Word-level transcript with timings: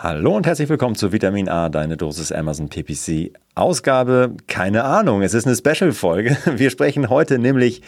Hallo 0.00 0.36
und 0.36 0.46
herzlich 0.46 0.68
willkommen 0.68 0.94
zu 0.94 1.10
Vitamin 1.10 1.48
A, 1.48 1.68
deine 1.68 1.96
Dosis 1.96 2.30
Amazon 2.30 2.68
PPC. 2.68 3.32
Ausgabe, 3.56 4.36
keine 4.46 4.84
Ahnung, 4.84 5.22
es 5.22 5.34
ist 5.34 5.44
eine 5.44 5.56
Special-Folge. 5.56 6.36
Wir 6.56 6.70
sprechen 6.70 7.10
heute 7.10 7.40
nämlich 7.40 7.82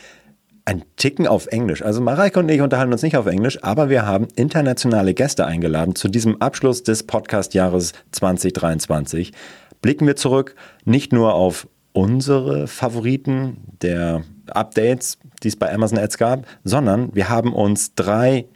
ein 0.65 0.83
Ticken 0.97 1.29
auf 1.29 1.47
Englisch. 1.47 1.83
Also 1.83 2.01
Mareike 2.01 2.41
und 2.41 2.49
ich 2.49 2.63
unterhalten 2.63 2.93
uns 2.93 3.05
nicht 3.05 3.17
auf 3.17 3.27
Englisch, 3.27 3.63
aber 3.63 3.91
wir 3.91 4.07
haben 4.07 4.27
internationale 4.35 5.15
Gäste 5.15 5.47
eingeladen 5.47 5.95
zu 5.95 6.09
diesem 6.09 6.43
Abschluss 6.43 6.83
des 6.83 7.05
Podcast-Jahres 7.05 7.93
2023. 8.11 9.33
Blicken 9.81 10.09
wir 10.09 10.17
zurück 10.17 10.57
nicht 10.85 11.13
nur 11.13 11.35
auf 11.35 11.69
unsere 11.93 12.67
Favoriten 12.67 13.59
der 13.83 14.25
Updates, 14.51 15.17
die 15.45 15.49
es 15.49 15.57
bei 15.57 15.73
Amazon 15.73 15.99
Ads 15.99 16.19
gab, 16.19 16.47
sondern 16.65 17.15
wir 17.15 17.29
haben 17.29 17.55
uns 17.55 17.95
drei 17.95 18.47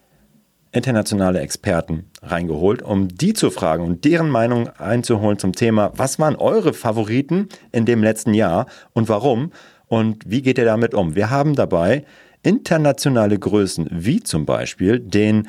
internationale 0.73 1.39
Experten 1.39 2.11
reingeholt, 2.27 2.83
um 2.83 3.09
die 3.09 3.33
zu 3.33 3.51
fragen 3.51 3.85
und 3.85 4.05
deren 4.05 4.31
Meinung 4.31 4.69
einzuholen 4.79 5.39
zum 5.39 5.53
Thema, 5.53 5.93
was 5.97 6.19
waren 6.19 6.37
eure 6.37 6.73
Favoriten 6.73 7.49
in 7.73 7.87
dem 7.87 8.03
letzten 8.03 8.35
Jahr 8.35 8.67
und 8.93 9.09
warum 9.09 9.53
und 9.87 10.23
wie 10.27 10.43
geht 10.43 10.59
ihr 10.59 10.65
damit 10.65 10.95
um? 10.95 11.15
Wir 11.15 11.31
haben 11.31 11.55
dabei 11.55 12.05
internationale 12.43 13.39
Größen 13.39 13.89
wie 13.91 14.21
zum 14.21 14.47
Beispiel 14.47 15.01
den 15.01 15.49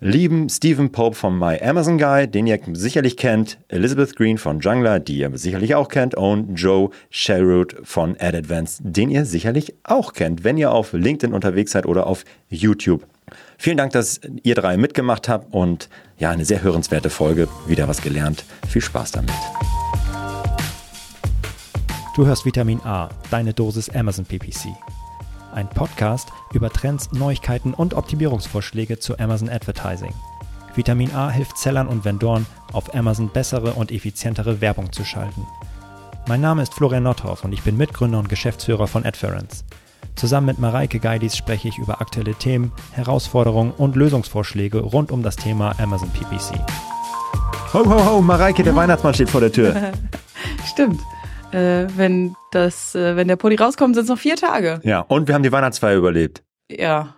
lieben 0.00 0.50
Stephen 0.50 0.92
Pope 0.92 1.16
von 1.16 1.38
My 1.38 1.58
Amazon 1.62 1.96
Guy, 1.96 2.28
den 2.28 2.46
ihr 2.46 2.60
sicherlich 2.74 3.16
kennt, 3.16 3.58
Elizabeth 3.68 4.14
Green 4.16 4.36
von 4.36 4.60
Jungler, 4.60 5.00
die 5.00 5.18
ihr 5.18 5.30
sicherlich 5.38 5.74
auch 5.74 5.88
kennt, 5.88 6.14
und 6.14 6.56
Joe 6.56 6.90
Sherwood 7.08 7.76
von 7.84 8.16
Ad 8.18 8.36
Advance, 8.36 8.82
den 8.84 9.10
ihr 9.10 9.24
sicherlich 9.24 9.74
auch 9.82 10.12
kennt, 10.12 10.44
wenn 10.44 10.58
ihr 10.58 10.72
auf 10.72 10.92
LinkedIn 10.92 11.34
unterwegs 11.34 11.72
seid 11.72 11.86
oder 11.86 12.06
auf 12.06 12.24
YouTube. 12.50 13.06
Vielen 13.58 13.76
Dank, 13.76 13.92
dass 13.92 14.20
ihr 14.42 14.54
drei 14.54 14.76
mitgemacht 14.76 15.28
habt 15.28 15.52
und 15.54 15.88
ja, 16.18 16.30
eine 16.30 16.44
sehr 16.44 16.62
hörenswerte 16.62 17.10
Folge. 17.10 17.48
Wieder 17.66 17.88
was 17.88 18.02
gelernt. 18.02 18.44
Viel 18.68 18.82
Spaß 18.82 19.12
damit. 19.12 19.34
Du 22.16 22.26
hörst 22.26 22.44
Vitamin 22.44 22.80
A, 22.84 23.08
deine 23.30 23.54
Dosis 23.54 23.88
Amazon 23.88 24.24
PPC. 24.24 24.68
Ein 25.52 25.68
Podcast 25.68 26.28
über 26.52 26.70
Trends, 26.70 27.10
Neuigkeiten 27.12 27.74
und 27.74 27.94
Optimierungsvorschläge 27.94 28.98
zu 28.98 29.18
Amazon 29.18 29.48
Advertising. 29.48 30.12
Vitamin 30.74 31.12
A 31.14 31.30
hilft 31.30 31.58
Sellern 31.58 31.86
und 31.86 32.04
Vendoren, 32.04 32.46
auf 32.72 32.94
Amazon 32.94 33.30
bessere 33.30 33.74
und 33.74 33.92
effizientere 33.92 34.60
Werbung 34.60 34.92
zu 34.92 35.04
schalten. 35.04 35.46
Mein 36.26 36.40
Name 36.40 36.62
ist 36.62 36.74
Florian 36.74 37.02
Nothoff 37.02 37.44
und 37.44 37.52
ich 37.52 37.62
bin 37.62 37.76
Mitgründer 37.76 38.18
und 38.18 38.28
Geschäftsführer 38.28 38.86
von 38.86 39.04
Adference. 39.04 39.64
Zusammen 40.16 40.46
mit 40.46 40.58
Mareike 40.58 41.00
Geidis 41.00 41.36
spreche 41.36 41.68
ich 41.68 41.78
über 41.78 42.00
aktuelle 42.00 42.34
Themen, 42.34 42.72
Herausforderungen 42.92 43.72
und 43.76 43.96
Lösungsvorschläge 43.96 44.78
rund 44.78 45.10
um 45.10 45.22
das 45.22 45.36
Thema 45.36 45.74
Amazon 45.80 46.10
PPC. 46.10 46.58
Ho, 47.74 47.84
ho, 47.84 48.04
ho, 48.12 48.20
Mareike, 48.22 48.62
der 48.62 48.76
Weihnachtsmann 48.76 49.14
steht 49.14 49.28
vor 49.30 49.40
der 49.40 49.50
Tür. 49.50 49.92
Stimmt. 50.66 51.00
Äh, 51.50 51.86
wenn, 51.96 52.34
das, 52.52 52.94
äh, 52.94 53.16
wenn 53.16 53.26
der 53.28 53.36
Pulli 53.36 53.56
rauskommt, 53.56 53.96
sind 53.96 54.04
es 54.04 54.10
noch 54.10 54.18
vier 54.18 54.36
Tage. 54.36 54.80
Ja, 54.84 55.00
und 55.00 55.26
wir 55.28 55.34
haben 55.34 55.42
die 55.42 55.52
Weihnachtsfeier 55.52 55.96
überlebt. 55.96 56.42
Ja. 56.70 57.16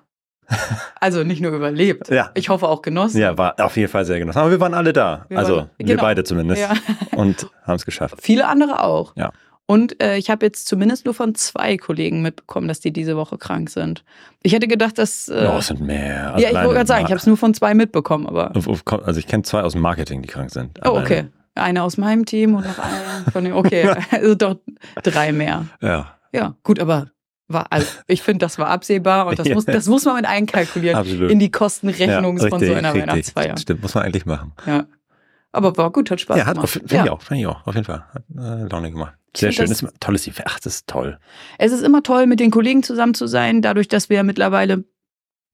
Also 0.99 1.23
nicht 1.25 1.41
nur 1.43 1.53
überlebt. 1.53 2.09
Ja. 2.09 2.31
Ich 2.35 2.49
hoffe 2.49 2.67
auch 2.69 2.81
genossen. 2.81 3.21
Ja, 3.21 3.37
war 3.37 3.55
auf 3.61 3.77
jeden 3.77 3.91
Fall 3.91 4.05
sehr 4.07 4.19
genossen. 4.19 4.39
Aber 4.39 4.51
wir 4.51 4.59
waren 4.59 4.75
alle 4.75 4.93
da. 4.93 5.27
Wir 5.29 5.39
also 5.39 5.57
waren- 5.57 5.71
wir 5.77 5.87
genau. 5.87 6.03
beide 6.03 6.25
zumindest. 6.25 6.63
Ja. 6.63 6.73
Und 7.17 7.49
haben 7.65 7.77
es 7.77 7.85
geschafft. 7.85 8.17
Viele 8.23 8.49
andere 8.49 8.83
auch. 8.83 9.13
Ja. 9.15 9.31
Und 9.69 10.01
äh, 10.01 10.17
ich 10.17 10.31
habe 10.31 10.47
jetzt 10.47 10.69
zumindest 10.69 11.05
nur 11.07 11.15
von 11.15 11.35
zwei 11.35 11.77
Kollegen 11.77 12.23
mitbekommen, 12.23 12.69
dass 12.69 12.79
die 12.79 12.93
diese 12.93 13.17
Woche 13.17 13.37
krank 13.37 13.69
sind. 13.69 14.05
Ich 14.43 14.53
hätte 14.53 14.69
gedacht, 14.69 14.97
dass. 14.97 15.29
Äh, 15.29 15.43
Ja, 15.43 15.59
es 15.59 15.67
sind 15.67 15.81
mehr. 15.81 16.37
ja, 16.39 16.49
ich 16.51 16.55
wollte 16.55 16.75
gerade 16.75 16.87
sagen, 16.87 17.05
ich 17.05 17.11
habe 17.11 17.19
es 17.19 17.27
nur 17.27 17.37
von 17.37 17.53
zwei 17.53 17.75
mitbekommen, 17.75 18.27
aber. 18.29 18.53
Also 18.55 19.19
ich 19.19 19.27
kenne 19.27 19.43
zwei 19.43 19.63
aus 19.63 19.73
dem 19.73 19.83
Marketing, 19.83 20.23
die 20.23 20.29
krank 20.29 20.51
sind. 20.51 20.79
Oh, 20.85 20.91
okay. 20.91 21.27
Eine 21.57 21.83
aus 21.83 21.97
meinem 21.97 22.27
Team 22.27 22.55
und 22.55 22.67
noch 22.67 22.79
eine 22.79 23.31
von 23.33 23.43
dem. 23.43 23.55
Okay, 23.57 23.89
also 24.11 24.35
doch 24.35 24.57
drei 25.03 25.33
mehr. 25.33 25.67
Ja, 25.81 26.15
Ja, 26.33 26.55
gut, 26.63 26.79
aber 26.79 27.11
war, 27.49 27.67
also 27.71 27.87
ich 28.07 28.23
finde, 28.23 28.45
das 28.45 28.59
war 28.59 28.69
absehbar 28.69 29.27
und 29.27 29.39
das, 29.39 29.47
Ja. 29.49 29.55
muss, 29.55 29.65
das 29.65 29.87
muss 29.87 30.05
man 30.05 30.17
mit 30.17 30.27
einkalkulieren 30.27 30.99
absolut. 30.99 31.31
in 31.31 31.39
die 31.39 31.51
Kostenrechnung 31.51 32.37
ja, 32.39 32.49
von 32.49 32.61
so 32.61 32.67
richtig, 32.67 32.77
einer 32.77 32.93
richtig. 32.95 33.09
Weihnachtsfeier. 33.09 33.57
Stimmt, 33.57 33.83
muss 33.83 33.95
man 33.95 34.05
eigentlich 34.05 34.27
machen. 34.27 34.53
Ja. 34.67 34.85
Aber 35.53 35.77
war 35.79 35.91
gut, 35.91 36.11
hat 36.11 36.21
Spaß 36.21 36.37
ja, 36.37 36.45
hat, 36.47 36.55
gemacht. 36.57 36.69
finde 36.71 36.95
ich 37.05 37.11
auch, 37.11 37.23
finde 37.23 37.41
ich 37.41 37.47
auch, 37.47 37.67
auf 37.67 37.75
jeden 37.75 37.87
Fall. 37.87 38.05
Hat 38.13 38.23
äh, 38.37 38.69
Laune 38.71 38.91
gemacht. 38.91 39.15
Sehr 39.39 39.53
schön. 39.53 39.67
das- 39.69 39.81
Das 39.81 39.91
ist 39.93 40.01
tolles 40.01 40.27
Event. 40.27 40.47
Ach, 40.49 40.59
das 40.61 40.75
ist 40.77 40.87
toll. 40.87 41.19
Es 41.59 41.73
ist 41.73 41.83
immer 41.83 42.03
toll, 42.03 42.27
mit 42.27 42.41
den 42.41 42.51
Kollegen 42.51 42.83
zusammen 42.83 43.15
zu 43.15 43.27
sein, 43.27 43.63
dadurch, 43.63 43.89
dass 43.89 44.09
wir 44.11 44.23
mittlerweile 44.23 44.85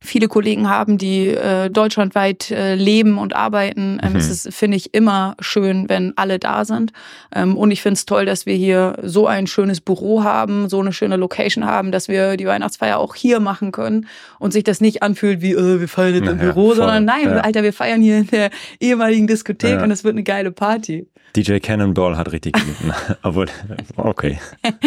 viele 0.02 0.28
Kollegen 0.28 0.68
haben, 0.68 0.98
die 0.98 1.28
äh, 1.28 1.70
deutschlandweit 1.70 2.50
äh, 2.50 2.74
leben 2.74 3.18
und 3.18 3.34
arbeiten. 3.34 3.98
Ähm, 4.02 4.12
Mhm. 4.12 4.18
Es 4.18 4.28
ist, 4.28 4.52
finde 4.54 4.76
ich, 4.76 4.92
immer 4.94 5.36
schön, 5.40 5.88
wenn 5.88 6.12
alle 6.16 6.38
da 6.38 6.64
sind. 6.64 6.92
Ähm, 7.34 7.56
und 7.56 7.70
ich 7.70 7.80
finde 7.82 7.94
es 7.94 8.04
toll, 8.04 8.26
dass 8.26 8.44
wir 8.46 8.54
hier 8.54 8.96
so 9.02 9.26
ein 9.26 9.46
schönes 9.46 9.80
Büro 9.80 10.22
haben, 10.22 10.68
so 10.68 10.80
eine 10.80 10.92
schöne 10.92 11.16
Location 11.16 11.64
haben, 11.64 11.92
dass 11.92 12.08
wir 12.08 12.36
die 12.36 12.46
Weihnachtsfeier 12.46 12.98
auch 12.98 13.14
hier 13.14 13.40
machen 13.40 13.72
können 13.72 14.06
und 14.38 14.52
sich 14.52 14.64
das 14.64 14.80
nicht 14.80 15.02
anfühlt 15.02 15.40
wie, 15.40 15.52
äh, 15.52 15.80
wir 15.80 15.88
feiern 15.88 16.14
jetzt 16.14 16.26
ja, 16.26 16.32
Büro, 16.34 16.66
voll. 16.68 16.76
sondern 16.76 17.04
nein, 17.04 17.24
Ja. 17.24 17.36
Alter, 17.38 17.62
wir 17.62 17.72
feiern 17.72 18.02
hier 18.02 18.18
in 18.18 18.26
der 18.26 18.50
ehemaligen 18.80 19.26
Diskothek 19.26 19.76
Ja. 19.78 19.82
und 19.82 19.90
es 19.90 20.04
wird 20.04 20.14
eine 20.14 20.24
geile 20.24 20.50
Party. 20.52 21.06
DJ 21.34 21.58
Cannonball 21.60 22.18
hat 22.18 22.30
richtig 22.32 22.52
gelitten. 22.52 22.92
Obwohl, 23.22 23.46
okay. 23.96 24.38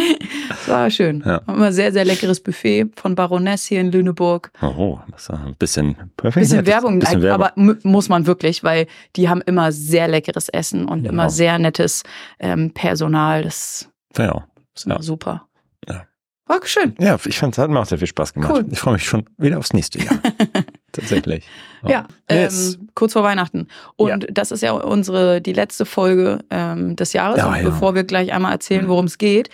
Es 0.50 0.68
war 0.70 0.90
schön. 0.90 1.24
Ja. 1.26 1.42
Immer 1.48 1.72
sehr, 1.72 1.92
sehr 1.92 2.06
leckeres 2.06 2.40
Buffet 2.40 2.86
von 2.96 3.16
Baroness 3.16 3.66
hier 3.66 3.82
in 3.82 3.92
Lüneburg. 3.92 4.52
Oh, 4.62 5.00
das 5.12 5.30
war 5.30 5.46
ein 5.46 5.56
bisschen, 5.56 5.96
Bisschen 6.22 6.66
Werbung, 6.66 7.00
bisschen 7.00 7.22
Werbung. 7.22 7.48
aber 7.48 7.78
muss 7.84 8.10
man 8.10 8.26
wirklich, 8.28 8.64
weil 8.64 8.88
die 9.16 9.30
haben 9.30 9.42
immer 9.42 9.72
sehr 9.72 10.08
leckeres 10.08 10.50
Essen 10.50 10.86
und 10.88 11.00
Genau. 11.04 11.10
immer 11.14 11.30
sehr 11.30 11.58
nettes 11.60 12.04
ähm, 12.40 12.72
Personal. 12.74 13.44
Das 13.44 13.90
ja. 14.18 14.46
ist 14.76 14.86
Ja. 14.86 15.02
super. 15.02 15.48
Ja. 15.88 16.06
War 16.48 16.60
schön. 16.66 16.94
ja, 17.00 17.18
ich 17.26 17.38
fand 17.40 17.54
es 17.54 17.58
hat 17.58 17.70
mir 17.70 17.80
auch 17.80 17.86
sehr 17.86 17.98
viel 17.98 18.08
Spaß 18.08 18.34
gemacht. 18.34 18.52
Cool. 18.54 18.66
Ich 18.72 18.80
freue 18.80 18.94
mich 18.94 19.04
schon 19.06 19.26
wieder 19.38 19.58
aufs 19.58 19.74
nächste 19.74 20.00
Jahr. 20.04 20.20
Tatsächlich. 20.92 21.46
Ja, 21.86 22.06
Yes. 22.32 22.76
ähm, 22.76 22.90
kurz 22.96 23.14
vor 23.14 23.24
Weihnachten. 23.24 23.68
Und 23.96 24.28
das 24.32 24.52
ist 24.52 24.62
ja 24.62 24.72
unsere 24.72 25.42
die 25.42 25.54
letzte 25.54 25.86
Folge 25.86 26.40
ähm, 26.50 26.96
des 26.96 27.14
Jahres. 27.14 27.38
Ja, 27.40 27.48
und 27.50 27.56
ja. 27.58 27.64
bevor 27.64 27.96
wir 27.96 28.04
gleich 28.04 28.32
einmal 28.32 28.52
erzählen, 28.54 28.88
worum 28.88 29.06
es 29.06 29.18
geht, 29.18 29.50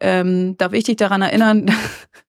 ähm, 0.00 0.56
darf 0.56 0.72
ich 0.72 0.84
dich 0.84 0.96
daran 0.96 1.20
erinnern, 1.22 1.70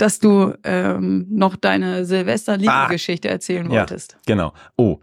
dass 0.00 0.18
du 0.18 0.54
ähm, 0.64 1.26
noch 1.30 1.56
deine 1.56 2.04
Silvester-Liebe-Geschichte 2.04 3.28
erzählen 3.28 3.70
Ja. 3.70 3.80
wolltest. 3.80 4.16
Genau. 4.26 4.52
Oh. 4.76 4.98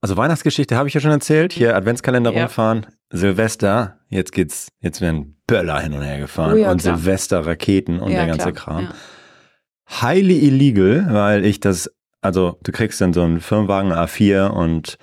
Also 0.00 0.16
Weihnachtsgeschichte 0.16 0.76
habe 0.76 0.88
ich 0.88 0.94
ja 0.94 1.00
schon 1.00 1.10
erzählt. 1.10 1.52
Hier 1.52 1.76
Adventskalender 1.76 2.32
Ja. 2.32 2.42
rumfahren. 2.42 2.86
Silvester, 3.10 3.98
jetzt 4.08 4.32
geht's, 4.32 4.68
jetzt 4.80 5.00
werden 5.00 5.36
Böller 5.46 5.80
hin 5.80 5.92
und 5.92 6.02
her 6.02 6.18
gefahren 6.18 6.54
Oh 6.54 6.56
ja, 6.56 6.70
und 6.70 6.80
klar. 6.80 6.96
Silvester, 6.98 7.46
Raketen 7.46 8.00
und 8.00 8.10
Ja, 8.10 8.18
der 8.18 8.26
ganze 8.36 8.52
klar. 8.52 8.80
Kram. 8.80 8.82
Ja. 8.84 10.02
Highly 10.02 10.38
illegal, 10.46 11.06
weil 11.10 11.44
ich 11.44 11.60
das, 11.60 11.90
also 12.20 12.58
du 12.64 12.72
kriegst 12.72 13.00
dann 13.00 13.12
so 13.12 13.22
einen 13.22 13.40
Firmenwagen 13.40 13.92
A4 13.92 14.48
und 14.48 14.98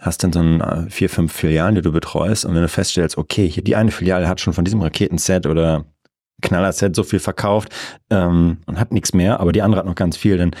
hast 0.00 0.24
dann 0.24 0.32
so 0.32 0.40
ein 0.40 0.60
äh, 0.60 0.90
vier, 0.90 1.08
fünf 1.08 1.32
Filialen, 1.32 1.76
die 1.76 1.82
du 1.82 1.92
betreust. 1.92 2.44
Und 2.44 2.54
wenn 2.54 2.62
du 2.62 2.68
feststellst, 2.68 3.16
okay, 3.16 3.48
hier 3.48 3.62
die 3.62 3.76
eine 3.76 3.90
Filiale 3.92 4.28
hat 4.28 4.40
schon 4.40 4.52
von 4.52 4.64
diesem 4.64 4.82
Raketenset 4.82 5.46
oder 5.46 5.84
Knallerset 6.44 6.94
so 6.94 7.02
viel 7.02 7.18
verkauft 7.18 7.68
ähm, 8.10 8.58
und 8.66 8.78
hat 8.78 8.92
nichts 8.92 9.12
mehr, 9.14 9.40
aber 9.40 9.52
die 9.52 9.62
andere 9.62 9.80
hat 9.80 9.86
noch 9.86 9.94
ganz 9.96 10.16
viel, 10.16 10.36
dann 10.38 10.52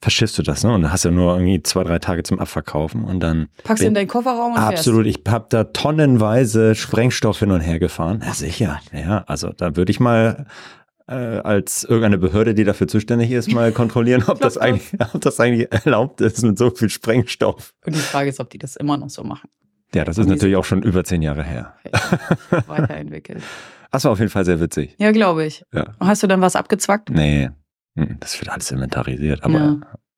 verschiffst 0.00 0.38
du 0.38 0.42
das, 0.42 0.62
ne? 0.62 0.72
Und 0.72 0.82
dann 0.82 0.92
hast 0.92 1.04
du 1.04 1.10
nur 1.10 1.32
irgendwie 1.34 1.60
zwei, 1.62 1.82
drei 1.82 1.98
Tage 1.98 2.22
zum 2.22 2.38
Abverkaufen 2.38 3.04
und 3.04 3.18
dann 3.20 3.48
Packst 3.64 3.80
bin- 3.80 3.88
in 3.88 3.94
deinen 3.94 4.06
Kofferraum 4.08 4.52
und 4.52 4.58
Absolut, 4.58 5.06
ich 5.06 5.20
habe 5.28 5.46
da 5.50 5.64
tonnenweise 5.64 6.74
Sprengstoff 6.74 7.40
hin 7.40 7.50
und 7.50 7.60
her 7.60 7.78
gefahren. 7.80 8.22
Ja, 8.24 8.32
sicher. 8.32 8.80
Ja, 8.92 9.24
also 9.26 9.52
da 9.52 9.74
würde 9.76 9.90
ich 9.90 9.98
mal 9.98 10.46
äh, 11.08 11.14
als 11.14 11.82
irgendeine 11.84 12.18
Behörde, 12.18 12.54
die 12.54 12.62
dafür 12.64 12.86
zuständig 12.86 13.30
ist, 13.32 13.50
mal 13.52 13.72
kontrollieren, 13.82 14.22
ob 14.28 14.40
das 14.40 14.56
eigentlich, 14.58 14.88
ob 15.14 15.20
das 15.20 15.40
eigentlich 15.40 15.66
erlaubt 15.72 16.20
ist 16.20 16.42
mit 16.44 16.58
so 16.58 16.70
viel 16.70 16.90
Sprengstoff. 16.90 17.74
Und 17.84 17.96
die 17.96 18.00
Frage 18.00 18.28
ist, 18.28 18.38
ob 18.38 18.50
die 18.50 18.58
das 18.58 18.76
immer 18.76 18.96
noch 18.98 19.10
so 19.10 19.24
machen. 19.24 19.48
Ja, 19.94 20.04
das 20.04 20.18
ist 20.18 20.26
natürlich 20.28 20.56
auch 20.56 20.64
schon 20.64 20.82
über 20.82 21.02
zehn 21.04 21.22
Jahre 21.22 21.42
her. 21.42 21.74
Weiterentwickelt. 22.66 23.42
Das 23.90 24.04
war 24.04 24.12
auf 24.12 24.18
jeden 24.18 24.30
Fall 24.30 24.44
sehr 24.44 24.60
witzig. 24.60 24.94
Ja, 24.98 25.12
glaube 25.12 25.44
ich. 25.46 25.64
Ja. 25.72 25.94
Hast 26.00 26.22
du 26.22 26.26
dann 26.26 26.40
was 26.42 26.56
abgezwackt? 26.56 27.10
Nee, 27.10 27.50
hm, 27.96 28.16
das 28.20 28.38
wird 28.40 28.50
alles 28.50 28.70
inventarisiert, 28.70 29.42
aber 29.44 29.54
Ja. 29.58 29.76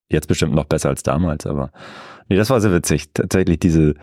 jetzt 0.09 0.27
bestimmt 0.27 0.55
noch 0.55 0.65
besser 0.65 0.89
als 0.89 1.03
damals, 1.05 1.47
aber 1.47 1.71
nee, 2.29 2.37
das 2.37 2.51
war 2.51 2.61
sehr 2.61 2.73
witzig. 2.73 3.13
Tatsächlich 3.15 3.61
diese 3.61 3.95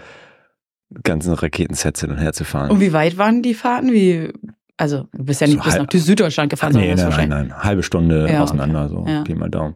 ganzen 1.03 1.33
Raketensets 1.33 2.00
hin 2.01 2.12
und 2.12 2.18
her 2.18 2.31
zu 2.31 2.45
fahren. 2.45 2.71
Und 2.71 2.80
wie 2.80 2.94
weit 2.94 3.18
waren 3.18 3.41
die 3.44 3.53
Fahrten? 3.53 3.91
Wie, 3.91 4.31
also, 4.77 5.07
du 5.12 5.25
bist 5.25 5.41
ja 5.41 5.47
nicht 5.47 5.57
So 5.57 5.63
bis 5.65 5.74
halb- 5.74 5.94
nach 5.94 6.00
Süddeutschland 6.00 6.50
gefahren, 6.50 6.74
nee, 6.75 6.88
sondern 6.95 7.07
das 7.09 7.18
nein, 7.18 7.30
nein, 7.30 7.47
nein, 7.50 7.63
halbe 7.63 7.83
Stunde 7.83 8.30
Ja, 8.31 8.41
auseinander, 8.44 8.86
okay. 8.86 8.94
so 9.06 9.06
Ja. 9.12 9.24
Pi 9.24 9.36
mal 9.36 9.50
Daumen. 9.50 9.75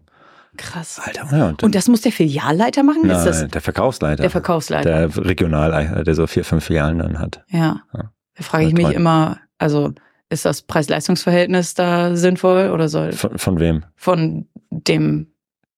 Krass. 0.58 1.02
Alter, 1.04 1.28
ja, 1.36 1.50
und, 1.50 1.64
Und 1.64 1.76
das 1.76 1.88
muss 1.88 2.02
der 2.02 2.12
Filialleiter 2.12 2.84
machen? 2.84 3.02
nein, 3.06 3.18
ist 3.18 3.26
das 3.26 3.48
der 3.48 3.62
Verkaufsleiter, 3.62 4.22
der 4.22 4.30
Verkaufsleiter? 4.30 5.08
der 5.08 5.26
Regional, 5.26 6.04
der 6.04 6.16
so 6.16 6.28
vier, 6.28 6.44
fünf 6.44 6.66
Filialen 6.66 7.00
dann 7.00 7.20
hat. 7.20 7.44
ja. 7.48 7.82
Ja. 7.94 8.12
Da 8.36 8.44
frage 8.44 8.66
ich 8.66 8.74
mich 8.74 8.90
immer, 8.92 9.40
also 9.58 9.94
ist 10.30 10.46
das 10.46 10.62
Preis-Leistungs-Verhältnis 10.62 11.74
da 11.74 12.16
sinnvoll 12.16 12.70
oder 12.70 12.88
soll 12.88 13.12
Von, 13.12 13.38
von 13.38 13.60
wem? 13.60 13.84
von 13.96 14.48
dem 14.70 15.28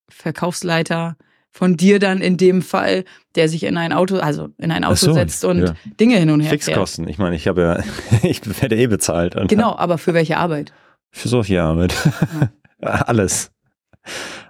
Verkaufsleiter 0.08 1.18
von 1.50 1.78
dir 1.78 2.00
dann 2.00 2.22
in 2.22 2.38
dem 2.38 2.62
Fall, 2.62 3.06
der 3.36 3.48
sich 3.48 3.64
in 3.64 3.78
ein 3.78 3.94
Auto, 3.94 4.18
also 4.18 4.50
in 4.58 4.72
ein 4.72 4.84
Auto 4.84 4.96
so, 4.96 5.14
setzt 5.14 5.46
und 5.46 5.60
ja. 5.60 5.74
Dinge 6.00 6.18
hin 6.18 6.31
und 6.31 6.42
her 6.42 6.50
fährt. 6.50 6.64
Fixkosten. 6.64 7.08
Ich 7.08 7.20
meine, 7.20 7.36
ich 7.36 7.48
habe 7.48 7.62
ja, 7.62 7.84
ich 8.24 8.42
werde 8.62 8.75
eh 8.75 8.88
bezahlt. 8.88 9.36
Genau, 9.48 9.75
aber 9.75 9.98
für 10.00 10.14
welche 10.16 10.38
Arbeit? 10.38 10.74
Für 11.12 11.28
solche 11.28 11.62
Arbeit. 11.62 11.96
Alles. 12.81 13.52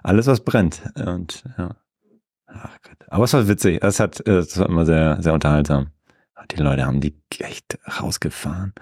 Alles, 0.04 0.26
was 0.28 0.40
brennt. 0.44 0.82
Und 0.94 1.42
ja. 1.58 1.74
Ach 2.46 2.76
Gott. 2.82 2.96
Aber 3.08 3.24
es 3.24 3.32
war 3.32 3.48
witzig. 3.48 3.82
Es 3.82 3.98
hat, 3.98 4.20
es 4.28 4.56
war 4.58 4.68
immer 4.68 4.86
sehr, 4.86 5.20
sehr 5.20 5.32
unterhaltsam. 5.32 5.88
Die 6.52 6.62
Leute 6.62 6.84
haben 6.86 7.00
die 7.00 7.16
echt 7.38 7.78
rausgefahren. 8.00 8.74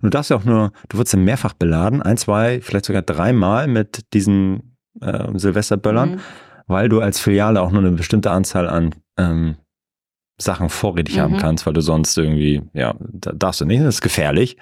Und 0.00 0.02
du 0.04 0.10
darfst 0.10 0.30
ja 0.30 0.36
auch 0.36 0.44
nur, 0.44 0.72
du 0.88 0.96
wurdest 0.98 1.12
ja 1.14 1.18
mehrfach 1.18 1.52
beladen, 1.52 2.00
ein, 2.00 2.16
zwei, 2.16 2.60
vielleicht 2.60 2.84
sogar 2.86 3.02
dreimal 3.02 3.66
mit 3.66 4.14
diesen 4.14 4.76
äh, 5.00 5.36
Silvesterböllern, 5.36 6.12
Mhm. 6.12 6.20
weil 6.68 6.88
du 6.88 7.00
als 7.00 7.18
Filiale 7.20 7.60
auch 7.60 7.72
nur 7.72 7.80
eine 7.82 7.90
bestimmte 7.90 8.30
Anzahl 8.30 8.68
an 8.68 8.94
ähm, 9.18 9.56
Sachen 10.40 10.68
vorrätig 10.68 11.16
Mhm. 11.16 11.20
haben 11.20 11.36
kannst, 11.38 11.66
weil 11.66 11.72
du 11.74 11.80
sonst 11.80 12.16
irgendwie, 12.16 12.62
ja, 12.72 12.94
da 13.00 13.32
darfst 13.32 13.60
du 13.60 13.64
nicht, 13.64 13.82
das 13.82 13.96
ist 13.96 14.02
gefährlich. 14.02 14.56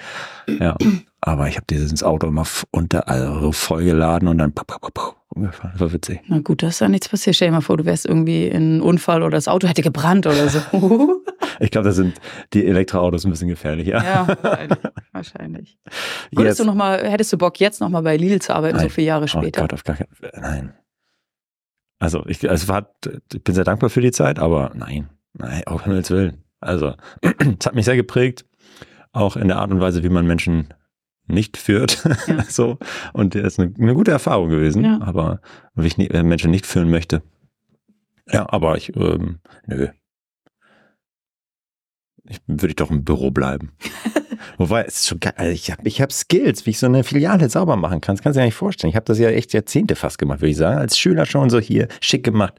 Ja, 0.49 0.77
aber 1.27 1.49
ich 1.49 1.57
habe 1.57 1.67
dieses 1.69 2.05
Auto 2.05 2.29
immer 2.29 2.45
unter, 2.71 3.09
also 3.09 3.51
vollgeladen 3.51 4.29
und 4.29 4.39
dann 4.39 4.53
pop, 4.53 4.69
pop, 4.69 4.95
pop, 4.95 5.17
umgefahren. 5.29 5.73
Das 5.73 5.81
war 5.81 5.93
witzig. 5.93 6.21
Na 6.29 6.39
gut, 6.39 6.63
dass 6.63 6.79
da 6.79 6.89
nichts 6.89 7.09
passiert. 7.09 7.35
Stell 7.35 7.49
dir 7.49 7.53
mal 7.53 7.63
vor, 7.63 7.77
du 7.77 7.85
wärst 7.85 8.07
irgendwie 8.07 8.47
in 8.47 8.57
einen 8.57 8.81
Unfall 8.81 9.23
oder 9.23 9.33
das 9.37 9.49
Auto 9.49 9.67
hätte 9.67 9.83
gebrannt 9.83 10.27
oder 10.27 10.49
so. 10.49 10.61
Ich 11.59 11.71
glaube, 11.71 11.87
da 11.87 11.93
sind 11.93 12.21
die 12.53 12.67
Elektroautos 12.67 13.25
ein 13.25 13.31
bisschen 13.31 13.49
gefährlicher. 13.49 14.05
ja, 14.05 14.29
wahrscheinlich. 14.29 14.79
wahrscheinlich. 15.13 15.79
Würdest 16.33 16.61
du 16.61 16.65
noch 16.65 16.75
mal, 16.75 17.03
hättest 17.09 17.33
du 17.33 17.39
Bock, 17.39 17.61
jetzt 17.61 17.81
nochmal 17.81 18.03
bei 18.03 18.19
Lidl 18.19 18.41
zu 18.41 18.55
arbeiten, 18.55 18.77
so 18.77 18.83
Nein. 18.85 18.91
viele 18.91 19.07
Jahre 19.07 19.25
Oh 19.25 19.29
später? 19.29 19.63
Gott, 19.63 19.73
auf 19.73 19.83
gar 19.83 19.97
keinen 19.97 20.09
Nein. 20.39 20.75
Also 21.99 22.27
ich, 22.27 22.45
es 22.45 22.69
war, 22.69 22.91
ich 23.33 23.43
bin 23.43 23.55
sehr 23.55 23.65
dankbar 23.65 23.89
für 23.89 24.03
die 24.03 24.11
Zeit, 24.13 24.39
aber 24.39 24.73
nein, 24.75 25.09
nein, 25.33 25.63
auf 25.67 25.85
Himmels 25.85 26.11
Willen. 26.11 26.45
Also 26.61 26.95
es 27.23 27.67
hat 27.67 27.75
mich 27.75 27.87
sehr 27.87 27.97
geprägt, 27.97 28.45
auch 29.13 29.37
in 29.37 29.49
der 29.49 29.57
Art 29.59 29.71
und 29.71 29.81
Weise, 29.81 30.03
wie 30.03 30.11
man 30.11 30.27
Menschen 30.27 30.69
nicht 31.27 31.57
führt. 31.57 32.05
Ja. 32.27 32.45
so. 32.49 32.79
Und 33.13 33.35
das 33.35 33.55
ist 33.55 33.61
eine, 33.61 33.75
eine 33.79 33.95
gute 33.95 34.11
Erfahrung 34.11 34.49
gewesen, 34.51 34.85
Ja. 34.85 35.01
aber 35.03 35.41
wie 35.75 35.87
ich 35.87 35.99
nie, 35.99 36.09
äh, 36.09 36.23
Menschen 36.23 36.51
nicht 36.51 36.67
führen 36.67 36.91
möchte. 36.91 37.23
Ja, 38.31 38.47
aber 38.49 38.77
ich, 38.77 38.95
ähm, 38.97 39.39
nö. 39.67 39.89
Ich 42.29 42.41
würde 42.47 42.69
ich 42.69 42.77
doch 42.77 42.91
im 42.91 43.05
Büro 43.05 43.31
bleiben. 43.31 43.73
Wobei, 44.59 44.85
es 44.85 44.97
ist 44.97 45.07
schon 45.09 45.21
geil. 45.21 45.35
Also 45.37 45.53
ich 45.53 45.71
habe 45.71 45.87
ich 45.87 46.01
hab 46.03 46.13
Skills, 46.13 46.67
wie 46.67 46.71
ich 46.71 46.79
so 46.79 46.87
eine 46.87 47.05
Filiale 47.05 47.49
sauber 47.49 47.77
machen 47.77 48.01
kann. 48.01 48.17
Das 48.17 48.23
kannst 48.23 48.37
du 48.37 48.41
dir 48.41 48.47
nicht 48.47 48.55
vorstellen. 48.55 48.89
Ich 48.91 48.97
habe 48.97 49.05
das 49.05 49.19
ja 49.19 49.29
echt 49.31 49.53
Jahrzehnte 49.53 49.95
fast 49.95 50.19
gemacht, 50.19 50.41
würde 50.41 50.51
ich 50.51 50.57
sagen. 50.57 50.79
Als 50.79 50.99
Schüler 50.99 51.27
schon 51.27 51.51
so 51.51 51.61
hier 51.61 51.89
schick 52.01 52.25
gemacht. 52.25 52.55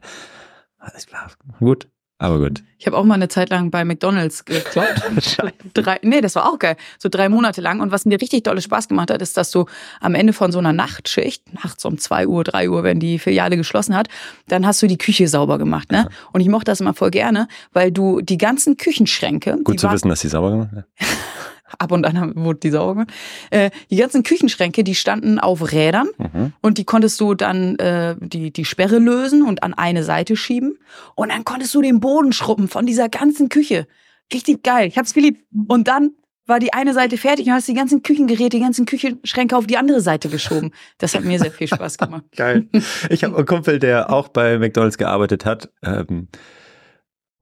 Alles 0.78 1.06
klar. 1.06 1.30
Gut. 1.58 1.88
Aber 2.20 2.38
gut. 2.38 2.64
Ich 2.78 2.86
habe 2.86 2.96
auch 2.96 3.04
mal 3.04 3.14
eine 3.14 3.28
Zeit 3.28 3.50
lang 3.50 3.70
bei 3.70 3.84
McDonalds 3.84 4.44
gekloppt. 4.44 5.38
drei, 5.74 5.98
nee, 6.02 6.20
das 6.20 6.34
war 6.34 6.48
auch 6.48 6.58
geil. 6.58 6.76
So 6.98 7.08
drei 7.08 7.28
Monate 7.28 7.60
lang. 7.60 7.80
Und 7.80 7.92
was 7.92 8.04
mir 8.06 8.20
richtig 8.20 8.42
dolle 8.42 8.60
Spaß 8.60 8.88
gemacht 8.88 9.10
hat, 9.10 9.22
ist, 9.22 9.36
dass 9.36 9.52
du 9.52 9.66
am 10.00 10.16
Ende 10.16 10.32
von 10.32 10.50
so 10.50 10.58
einer 10.58 10.72
Nachtschicht, 10.72 11.42
nachts 11.54 11.84
um 11.84 11.98
zwei 11.98 12.26
Uhr, 12.26 12.42
drei 12.42 12.68
Uhr, 12.68 12.82
wenn 12.82 12.98
die 12.98 13.20
Filiale 13.20 13.56
geschlossen 13.56 13.94
hat, 13.94 14.08
dann 14.48 14.66
hast 14.66 14.82
du 14.82 14.88
die 14.88 14.98
Küche 14.98 15.28
sauber 15.28 15.58
gemacht. 15.58 15.92
Ne? 15.92 16.08
Und 16.32 16.40
ich 16.40 16.48
mochte 16.48 16.66
das 16.66 16.80
immer 16.80 16.94
voll 16.94 17.10
gerne, 17.10 17.46
weil 17.72 17.92
du 17.92 18.20
die 18.20 18.38
ganzen 18.38 18.76
Küchenschränke, 18.76 19.58
Gut 19.62 19.78
zu 19.78 19.86
waren, 19.86 19.94
wissen, 19.94 20.08
dass 20.08 20.20
sie 20.20 20.28
sauber 20.28 20.50
gemacht 20.50 20.70
haben. 20.72 20.84
ab 21.78 21.92
und 21.92 22.04
an 22.04 22.32
wurde 22.36 22.60
die 22.60 22.70
sauber 22.70 22.92
gemacht, 22.94 23.12
äh, 23.50 23.70
die 23.90 23.96
ganzen 23.96 24.22
Küchenschränke, 24.22 24.84
die 24.84 24.94
standen 24.94 25.38
auf 25.38 25.72
Rädern 25.72 26.08
Mhm. 26.18 26.52
und 26.62 26.78
die 26.78 26.84
konntest 26.84 27.20
du 27.20 27.34
dann 27.34 27.76
äh, 27.76 28.16
die, 28.20 28.50
die 28.52 28.64
Sperre 28.64 28.98
lösen 28.98 29.42
und 29.42 29.62
an 29.62 29.74
eine 29.74 30.04
Seite 30.04 30.36
schieben. 30.36 30.78
Und 31.14 31.30
dann 31.30 31.44
konntest 31.44 31.74
du 31.74 31.82
den 31.82 32.00
Boden 32.00 32.32
schrubben 32.32 32.68
von 32.68 32.86
dieser 32.86 33.08
ganzen 33.08 33.48
Küche. 33.48 33.86
Richtig 34.32 34.62
geil. 34.62 34.88
Ich 34.88 34.98
hab's 34.98 35.14
geliebt. 35.14 35.42
Und 35.68 35.88
dann 35.88 36.10
war 36.46 36.58
die 36.58 36.72
eine 36.72 36.94
Seite 36.94 37.18
fertig 37.18 37.46
und 37.46 37.52
hast 37.52 37.68
die 37.68 37.74
ganzen 37.74 38.02
Küchengeräte, 38.02 38.56
die 38.56 38.60
ganzen 38.60 38.86
Küchenschränke 38.86 39.54
auf 39.56 39.66
die 39.66 39.76
andere 39.76 40.00
Seite 40.00 40.28
geschoben. 40.30 40.72
Das 40.96 41.14
hat 41.14 41.22
mir 41.24 41.38
sehr 41.38 41.50
viel 41.50 41.68
Spaß 41.68 41.98
gemacht. 41.98 42.24
Geil. 42.36 42.68
Ich 43.10 43.22
habe 43.22 43.36
einen 43.36 43.46
Kumpel, 43.46 43.78
der 43.78 44.10
auch 44.10 44.28
bei 44.28 44.58
McDonalds 44.58 44.96
gearbeitet 44.96 45.44
hat. 45.44 45.70
Ähm, 45.82 46.28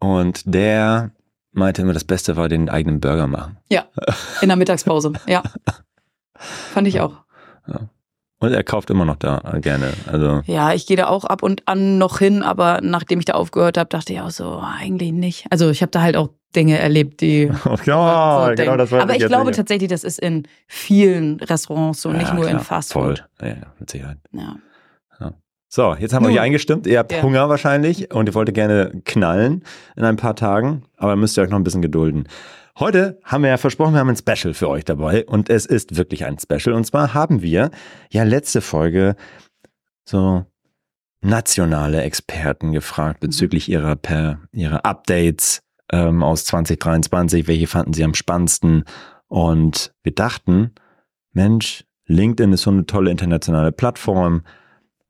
und 0.00 0.43
der 0.52 1.12
meinte 1.56 1.82
immer, 1.82 1.93
das 1.93 2.05
Beste 2.05 2.37
war 2.37 2.49
den 2.49 2.69
eigenen 2.69 3.00
Burger 3.00 3.26
machen. 3.26 3.58
Ja, 3.69 3.85
in 4.41 4.49
der 4.49 4.56
Mittagspause. 4.56 5.12
Ja. 5.26 5.43
Fand 6.35 6.87
ich 6.87 7.00
auch. 7.00 7.26
Und 8.38 8.53
er 8.53 8.62
kauft 8.62 8.91
immer 8.91 9.06
noch 9.06 9.17
da 9.17 9.41
gerne. 9.62 9.94
Also 10.06 10.43
Ja, 10.47 10.75
ich 10.75 10.87
gehe 10.87 10.97
da 10.97 11.06
auch 11.06 11.25
ab 11.25 11.43
und 11.43 11.67
an 11.67 11.97
noch 11.97 12.19
hin, 12.19 12.43
aber 12.43 12.81
nachdem 12.82 13.19
ich 13.19 13.25
da 13.25 13.32
aufgehört 13.32 13.79
habe, 13.79 13.88
dachte 13.88 14.12
ich 14.12 14.20
auch 14.20 14.31
so, 14.31 14.62
eigentlich 14.62 15.12
nicht. 15.12 15.47
Also 15.50 15.70
ich 15.70 15.81
habe 15.81 15.91
da 15.91 16.03
halt 16.03 16.17
auch 16.17 16.29
Dinge 16.55 16.79
erlebt, 16.79 17.23
die. 17.23 17.44
ja, 17.85 18.47
so 18.49 18.55
genau 18.55 18.76
das 18.76 18.91
war 18.91 19.02
aber 19.02 19.17
ich 19.17 19.26
glaube 19.26 19.52
tatsächlich, 19.52 19.88
das 19.88 20.05
ist 20.05 20.20
in 20.20 20.47
vielen 20.67 21.41
Restaurants 21.41 22.02
so, 22.02 22.12
nicht 22.12 22.32
nur 22.35 22.49
in 22.49 22.61
Fast 22.61 22.93
voll. 22.93 23.17
Food. 23.17 23.25
Ja, 23.41 23.49
ja, 23.49 23.55
mit 23.79 23.91
Sicherheit. 23.91 24.19
Ja. 24.32 24.56
So, 25.69 25.95
jetzt 25.99 26.15
haben 26.15 26.25
wir 26.25 26.31
hier 26.31 26.43
eingestimmt. 26.43 26.87
Ihr 26.87 26.99
habt 26.99 27.13
Ja. 27.13 27.23
Hunger 27.23 27.49
wahrscheinlich 27.49 28.13
und 28.15 28.29
ihr 28.29 28.35
wollt 28.35 28.53
gerne 28.55 28.93
knallen 29.05 29.65
in 29.97 30.05
ein 30.05 30.17
paar 30.17 30.37
Tagen, 30.37 30.85
aber 30.97 31.17
müsst 31.17 31.37
ihr 31.37 31.43
euch 31.43 31.51
noch 31.51 31.59
ein 31.59 31.65
bisschen 31.65 31.83
gedulden. 31.83 32.29
Heute 32.79 33.19
haben 33.25 33.43
wir 33.43 33.51
ja 33.51 33.57
versprochen, 33.57 33.95
wir 33.95 34.01
haben 34.01 34.11
ein 34.11 34.17
Special 34.17 34.55
für 34.55 34.69
euch 34.69 34.85
dabei 34.85 35.25
und 35.27 35.49
es 35.51 35.67
ist 35.67 35.97
wirklich 35.97 36.25
ein 36.25 36.39
Special. 36.39 36.75
Und 36.75 36.85
zwar 36.85 37.15
haben 37.15 37.43
wir 37.43 37.71
ja 38.11 38.23
letzte 38.23 38.61
Folge 38.61 39.17
so 40.05 40.45
nationale 41.23 42.03
Experten 42.03 42.73
gefragt 42.73 43.21
bezüglich 43.21 43.69
ihrer, 43.69 43.97
per, 43.97 44.41
ihrer 44.53 44.85
Updates 44.85 45.62
ähm, 45.91 46.23
aus 46.23 46.45
2023. 46.45 47.49
Welche 47.49 47.67
fanden 47.67 47.93
sie 47.93 48.05
am 48.05 48.15
spannendsten? 48.15 48.85
Und 49.27 49.93
wir 50.03 50.12
dachten, 50.15 50.73
Mensch, 51.33 51.85
LinkedIn 52.07 52.53
ist 52.53 52.62
so 52.62 52.71
eine 52.71 52.87
tolle 52.87 53.11
internationale 53.11 53.73
Plattform. 53.73 54.43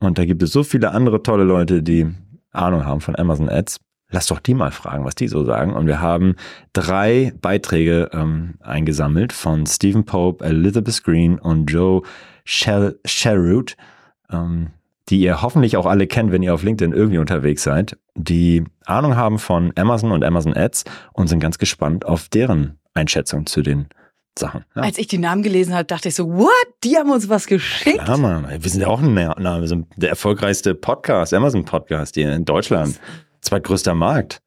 Und 0.01 0.19
da 0.19 0.25
gibt 0.25 0.43
es 0.43 0.53
so 0.53 0.63
viele 0.63 0.93
andere 0.93 1.23
tolle 1.23 1.45
Leute, 1.45 1.83
die 1.83 2.07
Ahnung 2.53 2.85
haben 2.85 3.01
von 3.01 3.17
Amazon 3.17 3.49
Ads. 3.49 3.79
Lass 4.11 4.27
doch 4.27 4.39
die 4.39 4.55
mal 4.55 4.71
fragen, 4.71 5.05
was 5.05 5.17
die 5.17 5.27
so 5.27 5.45
sagen. 5.45 5.73
Und 5.73 5.87
wir 5.87 6.01
haben 6.01 6.37
drei 6.73 7.33
Beiträge 7.41 8.11
ähm, 8.13 8.55
eingesammelt 8.61 9.33
von 9.33 9.67
Stephen 9.67 10.05
Pope, 10.05 10.45
Elizabeth 10.45 11.03
Green 11.03 11.39
und 11.39 11.67
Joe 11.67 12.03
Shel- 12.45 13.01
Sherwood, 13.05 13.77
ähm, 14.31 14.69
die 15.09 15.21
ihr 15.21 15.43
hoffentlich 15.43 15.77
auch 15.77 15.87
alle 15.87 16.07
kennt, 16.07 16.31
wenn 16.31 16.43
ihr 16.43 16.55
auf 16.55 16.63
LinkedIn 16.63 16.93
irgendwie 16.93 17.19
unterwegs 17.19 17.63
seid, 17.63 17.97
die 18.15 18.65
Ahnung 18.85 19.17
haben 19.17 19.39
von 19.39 19.73
Amazon 19.77 20.13
und 20.13 20.25
Amazon 20.25 20.57
Ads 20.57 20.85
und 21.13 21.29
sind 21.29 21.41
ganz 21.41 21.59
gespannt 21.59 22.05
auf 22.05 22.29
deren 22.29 22.79
Einschätzung 22.95 23.47
zu 23.47 23.63
den 23.63 23.87
Sachen. 24.39 24.65
Ja. 24.75 24.83
Als 24.83 24.99
ich 24.99 25.07
die 25.07 25.19
Namen 25.19 25.43
gelesen 25.43 25.75
habe, 25.75 25.85
dachte 25.85 26.09
ich 26.09 26.15
so, 26.15 26.29
what? 26.33 26.51
Die 26.85 26.97
haben 26.97 27.11
uns 27.11 27.29
was 27.29 27.47
geschickt? 27.47 27.97
Ja, 28.07 28.17
Mann, 28.17 28.47
wir 28.49 28.71
sind 28.71 28.81
ja 28.83 28.89
auch 28.89 29.01
ein 29.01 29.15
Name. 29.15 29.61
Wir 29.63 29.69
sind 29.69 29.87
der 29.97 30.11
erfolgreichste 30.11 30.75
Podcast, 30.75 31.33
Amazon-Podcast 31.33 32.15
hier 32.15 32.33
in 32.35 32.45
Deutschland. 32.45 33.01
Zweitgrößter 33.41 33.95
Markt. 33.95 34.43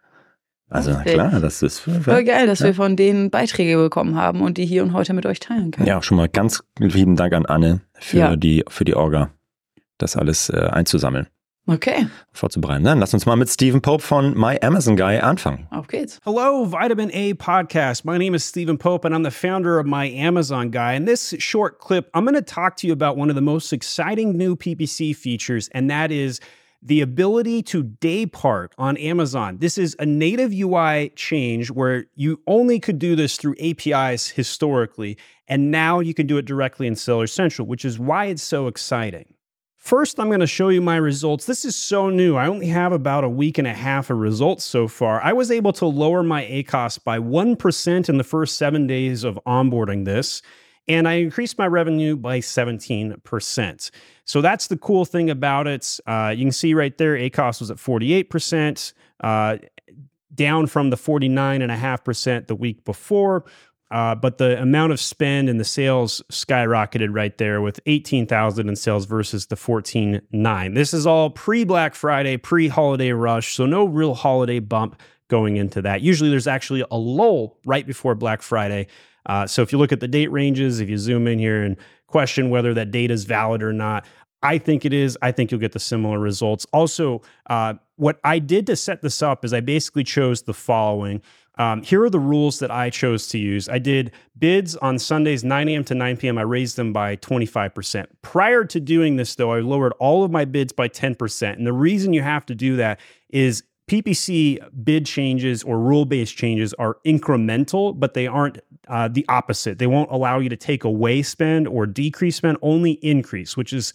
Also, 0.71 0.91
Okay. 0.91 1.13
klar, 1.13 1.39
das 1.39 1.63
ist. 1.63 1.79
Voll 1.79 2.23
geil, 2.23 2.45
dass 2.45 2.59
Ja. 2.59 2.67
wir 2.67 2.73
von 2.75 2.95
denen 2.95 3.31
Beiträge 3.31 3.77
bekommen 3.77 4.15
haben 4.15 4.41
und 4.41 4.57
die 4.59 4.65
hier 4.67 4.83
und 4.83 4.93
heute 4.93 5.13
mit 5.13 5.25
euch 5.25 5.39
teilen 5.39 5.71
können. 5.71 5.87
Ja, 5.87 6.01
schon 6.03 6.17
mal 6.17 6.29
ganz 6.29 6.61
lieben 6.77 7.15
Dank 7.15 7.33
an 7.33 7.47
Anne 7.47 7.81
für, 7.93 8.17
Ja. 8.17 8.35
die, 8.35 8.63
für 8.69 8.85
die 8.85 8.93
Orga, 8.95 9.31
das 9.97 10.15
alles 10.15 10.49
äh, 10.51 10.57
einzusammeln, 10.71 11.25
Okay, 11.69 12.07
vorzubereiten. 12.33 12.83
Dann 12.83 12.99
lass 12.99 13.13
uns 13.13 13.27
mal 13.27 13.35
mit 13.35 13.47
Stephen 13.47 13.79
Pope 13.79 14.01
von 14.01 14.35
My 14.35 14.57
Amazon 14.63 14.95
Guy 14.95 15.19
anfangen. 15.19 15.67
auf 15.69 15.85
geht's. 15.87 16.19
Hello, 16.25 16.65
Vitamin 16.65 17.11
A 17.13 17.33
Podcast. 17.33 18.03
My 18.03 18.17
name 18.17 18.33
is 18.33 18.43
Stephen 18.43 18.75
Pope, 18.75 19.05
and 19.05 19.13
I'm 19.13 19.21
the 19.21 19.29
founder 19.29 19.77
of 19.77 19.85
My 19.85 20.09
Amazon 20.09 20.71
Guy. 20.71 20.93
In 20.93 21.05
this 21.05 21.35
short 21.37 21.77
clip, 21.77 22.09
I'm 22.15 22.25
going 22.25 22.33
to 22.33 22.41
talk 22.41 22.75
to 22.77 22.87
you 22.87 22.93
about 22.93 23.17
one 23.17 23.29
of 23.29 23.35
the 23.35 23.43
most 23.43 23.71
exciting 23.71 24.35
new 24.35 24.55
PPC 24.55 25.15
features, 25.15 25.69
and 25.71 25.91
that 25.91 26.11
is 26.11 26.39
the 26.81 27.01
ability 27.01 27.61
to 27.61 27.83
day 27.83 28.25
part 28.25 28.73
on 28.79 28.97
Amazon. 28.97 29.59
This 29.59 29.77
is 29.77 29.95
a 29.99 30.07
native 30.07 30.51
UI 30.51 31.09
change 31.15 31.69
where 31.69 32.05
you 32.15 32.41
only 32.47 32.79
could 32.79 32.97
do 32.97 33.15
this 33.15 33.37
through 33.37 33.53
APIs 33.59 34.29
historically, 34.29 35.19
and 35.47 35.69
now 35.69 35.99
you 35.99 36.15
can 36.15 36.25
do 36.25 36.37
it 36.37 36.45
directly 36.45 36.87
in 36.87 36.95
Seller 36.95 37.27
Central, 37.27 37.67
which 37.67 37.85
is 37.85 37.99
why 37.99 38.25
it's 38.25 38.41
so 38.41 38.65
exciting. 38.65 39.35
First, 39.89 40.19
I'm 40.19 40.27
going 40.27 40.39
to 40.39 40.45
show 40.45 40.69
you 40.69 40.81
my 40.81 40.97
results. 40.97 41.47
This 41.47 41.65
is 41.65 41.75
so 41.75 42.11
new. 42.11 42.35
I 42.35 42.45
only 42.45 42.67
have 42.67 42.91
about 42.91 43.23
a 43.23 43.29
week 43.29 43.57
and 43.57 43.65
a 43.67 43.73
half 43.73 44.11
of 44.11 44.19
results 44.19 44.63
so 44.63 44.87
far. 44.87 45.19
I 45.23 45.33
was 45.33 45.49
able 45.49 45.73
to 45.73 45.87
lower 45.87 46.21
my 46.21 46.45
ACOS 46.45 47.03
by 47.03 47.17
1% 47.17 48.07
in 48.07 48.17
the 48.19 48.23
first 48.23 48.55
seven 48.55 48.85
days 48.85 49.23
of 49.23 49.39
onboarding 49.47 50.05
this, 50.05 50.43
and 50.87 51.07
I 51.07 51.13
increased 51.13 51.57
my 51.57 51.65
revenue 51.65 52.15
by 52.15 52.37
17%. 52.37 53.91
So 54.25 54.41
that's 54.41 54.67
the 54.67 54.77
cool 54.77 55.05
thing 55.05 55.31
about 55.31 55.65
it. 55.65 55.99
Uh, 56.05 56.35
you 56.37 56.45
can 56.45 56.51
see 56.51 56.75
right 56.75 56.95
there, 56.95 57.15
ACOS 57.15 57.59
was 57.59 57.71
at 57.71 57.77
48%, 57.77 58.93
uh, 59.21 59.57
down 60.35 60.67
from 60.67 60.91
the 60.91 60.97
49.5% 60.97 62.45
the 62.45 62.55
week 62.55 62.85
before. 62.85 63.43
Uh, 63.91 64.13
but 64.13 64.37
the 64.37 64.61
amount 64.61 64.91
of 64.91 64.99
spend 64.99 65.49
and 65.49 65.59
the 65.59 65.65
sales 65.65 66.21
skyrocketed 66.31 67.09
right 67.11 67.37
there 67.39 67.59
with 67.59 67.79
18,000 67.87 68.69
in 68.69 68.75
sales 68.75 69.05
versus 69.05 69.47
the 69.47 69.55
14.9. 69.55 70.75
This 70.75 70.93
is 70.93 71.07
all 71.07 71.31
pre 71.31 71.63
Black 71.63 71.95
Friday, 71.95 72.37
pre 72.37 72.67
holiday 72.67 73.11
rush. 73.11 73.55
So 73.55 73.65
no 73.65 73.85
real 73.85 74.13
holiday 74.13 74.59
bump 74.59 75.01
going 75.27 75.57
into 75.57 75.81
that. 75.81 76.01
Usually 76.01 76.29
there's 76.29 76.47
actually 76.47 76.83
a 76.91 76.97
lull 76.97 77.57
right 77.65 77.85
before 77.85 78.13
Black 78.15 78.41
Friday. 78.41 78.87
Uh, 79.25 79.47
so 79.47 79.61
if 79.61 79.71
you 79.71 79.77
look 79.77 79.91
at 79.91 79.99
the 79.99 80.07
date 80.07 80.31
ranges, 80.31 80.79
if 80.79 80.89
you 80.89 80.97
zoom 80.97 81.27
in 81.27 81.39
here 81.39 81.63
and 81.63 81.75
question 82.07 82.49
whether 82.49 82.73
that 82.73 82.91
data 82.91 83.13
is 83.13 83.25
valid 83.25 83.63
or 83.63 83.73
not, 83.73 84.05
I 84.41 84.57
think 84.57 84.85
it 84.85 84.93
is. 84.93 85.17
I 85.21 85.31
think 85.31 85.51
you'll 85.51 85.59
get 85.59 85.73
the 85.73 85.79
similar 85.79 86.17
results. 86.17 86.65
Also, 86.71 87.21
uh, 87.49 87.73
what 87.97 88.19
I 88.23 88.39
did 88.39 88.67
to 88.67 88.75
set 88.75 89.01
this 89.01 89.21
up 89.21 89.43
is 89.43 89.53
I 89.53 89.59
basically 89.59 90.03
chose 90.03 90.43
the 90.43 90.53
following. 90.53 91.21
Um, 91.59 91.83
here 91.83 92.01
are 92.03 92.09
the 92.09 92.19
rules 92.19 92.59
that 92.59 92.71
I 92.71 92.89
chose 92.89 93.27
to 93.27 93.37
use. 93.37 93.67
I 93.67 93.79
did 93.79 94.11
bids 94.37 94.77
on 94.77 94.97
Sundays 94.97 95.43
9 95.43 95.67
a.m. 95.67 95.83
to 95.83 95.93
9 95.93 96.15
p.m. 96.15 96.37
I 96.37 96.43
raised 96.43 96.77
them 96.77 96.93
by 96.93 97.17
25%. 97.17 98.07
Prior 98.21 98.63
to 98.63 98.79
doing 98.79 99.17
this, 99.17 99.35
though, 99.35 99.51
I 99.51 99.59
lowered 99.59 99.91
all 99.99 100.23
of 100.23 100.31
my 100.31 100.45
bids 100.45 100.71
by 100.71 100.87
10%. 100.87 101.53
And 101.53 101.67
the 101.67 101.73
reason 101.73 102.13
you 102.13 102.21
have 102.21 102.45
to 102.45 102.55
do 102.55 102.77
that 102.77 103.01
is 103.29 103.63
PPC 103.89 104.59
bid 104.85 105.05
changes 105.05 105.61
or 105.63 105.79
rule 105.79 106.05
based 106.05 106.37
changes 106.37 106.73
are 106.75 106.97
incremental, 107.05 107.99
but 107.99 108.13
they 108.13 108.25
aren't 108.25 108.59
uh, 108.87 109.09
the 109.09 109.25
opposite. 109.27 109.79
They 109.79 109.87
won't 109.87 110.11
allow 110.11 110.39
you 110.39 110.47
to 110.47 110.55
take 110.55 110.85
away 110.85 111.23
spend 111.23 111.67
or 111.67 111.85
decrease 111.85 112.37
spend, 112.37 112.57
only 112.61 112.93
increase, 113.01 113.57
which 113.57 113.73
is 113.73 113.91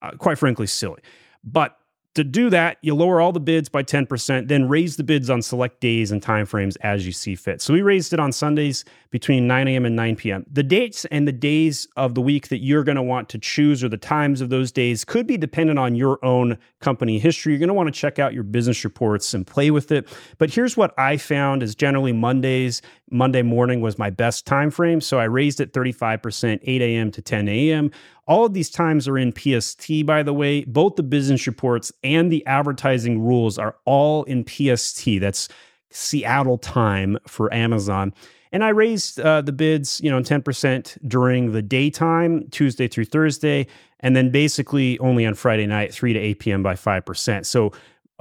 uh, 0.00 0.12
quite 0.12 0.38
frankly 0.38 0.66
silly. 0.66 1.02
But 1.44 1.76
to 2.14 2.24
do 2.24 2.50
that, 2.50 2.76
you 2.82 2.94
lower 2.94 3.20
all 3.20 3.32
the 3.32 3.40
bids 3.40 3.68
by 3.70 3.82
10%, 3.82 4.48
then 4.48 4.68
raise 4.68 4.96
the 4.96 5.04
bids 5.04 5.30
on 5.30 5.40
select 5.40 5.80
days 5.80 6.10
and 6.10 6.22
timeframes 6.22 6.76
as 6.82 7.06
you 7.06 7.12
see 7.12 7.34
fit. 7.34 7.62
So 7.62 7.72
we 7.72 7.80
raised 7.80 8.12
it 8.12 8.20
on 8.20 8.32
Sundays 8.32 8.84
between 9.10 9.46
9 9.46 9.68
a.m. 9.68 9.86
and 9.86 9.96
9 9.96 10.16
p.m. 10.16 10.44
The 10.50 10.62
dates 10.62 11.06
and 11.06 11.26
the 11.26 11.32
days 11.32 11.88
of 11.96 12.14
the 12.14 12.20
week 12.20 12.48
that 12.48 12.58
you're 12.58 12.84
going 12.84 12.96
to 12.96 13.02
want 13.02 13.30
to 13.30 13.38
choose 13.38 13.82
or 13.82 13.88
the 13.88 13.96
times 13.96 14.42
of 14.42 14.50
those 14.50 14.70
days 14.70 15.04
could 15.04 15.26
be 15.26 15.38
dependent 15.38 15.78
on 15.78 15.94
your 15.94 16.22
own 16.22 16.58
company 16.80 17.18
history. 17.18 17.52
You're 17.52 17.60
going 17.60 17.68
to 17.68 17.74
want 17.74 17.92
to 17.92 17.98
check 17.98 18.18
out 18.18 18.34
your 18.34 18.44
business 18.44 18.84
reports 18.84 19.32
and 19.32 19.46
play 19.46 19.70
with 19.70 19.90
it. 19.90 20.06
But 20.36 20.50
here's 20.50 20.76
what 20.76 20.92
I 20.98 21.16
found 21.16 21.62
is 21.62 21.74
generally 21.74 22.12
Mondays, 22.12 22.82
Monday 23.10 23.42
morning 23.42 23.80
was 23.80 23.98
my 23.98 24.10
best 24.10 24.46
time 24.46 24.70
frame. 24.70 25.00
So 25.00 25.18
I 25.18 25.24
raised 25.24 25.60
it 25.60 25.72
35%, 25.72 26.60
8 26.62 26.82
a.m. 26.82 27.10
to 27.10 27.22
10 27.22 27.48
a.m. 27.48 27.90
All 28.26 28.44
of 28.44 28.54
these 28.54 28.70
times 28.70 29.08
are 29.08 29.18
in 29.18 29.32
PST, 29.32 30.06
by 30.06 30.22
the 30.22 30.32
way. 30.32 30.64
Both 30.64 30.96
the 30.96 31.02
business 31.02 31.46
reports 31.46 31.92
and 32.04 32.30
the 32.30 32.46
advertising 32.46 33.20
rules 33.20 33.58
are 33.58 33.76
all 33.84 34.24
in 34.24 34.46
PST. 34.46 35.20
That's 35.20 35.48
Seattle 35.90 36.58
time 36.58 37.18
for 37.26 37.52
Amazon. 37.52 38.14
And 38.52 38.62
I 38.62 38.68
raised 38.68 39.18
uh, 39.18 39.40
the 39.40 39.52
bids, 39.52 40.00
you 40.02 40.10
know, 40.10 40.20
10% 40.20 40.98
during 41.08 41.52
the 41.52 41.62
daytime, 41.62 42.46
Tuesday 42.50 42.86
through 42.86 43.06
Thursday, 43.06 43.66
and 44.00 44.14
then 44.14 44.30
basically 44.30 44.98
only 44.98 45.24
on 45.24 45.34
Friday 45.34 45.66
night, 45.66 45.92
3 45.92 46.12
to 46.12 46.18
8 46.18 46.38
p.m. 46.38 46.62
by 46.62 46.74
5%. 46.74 47.46
So 47.46 47.72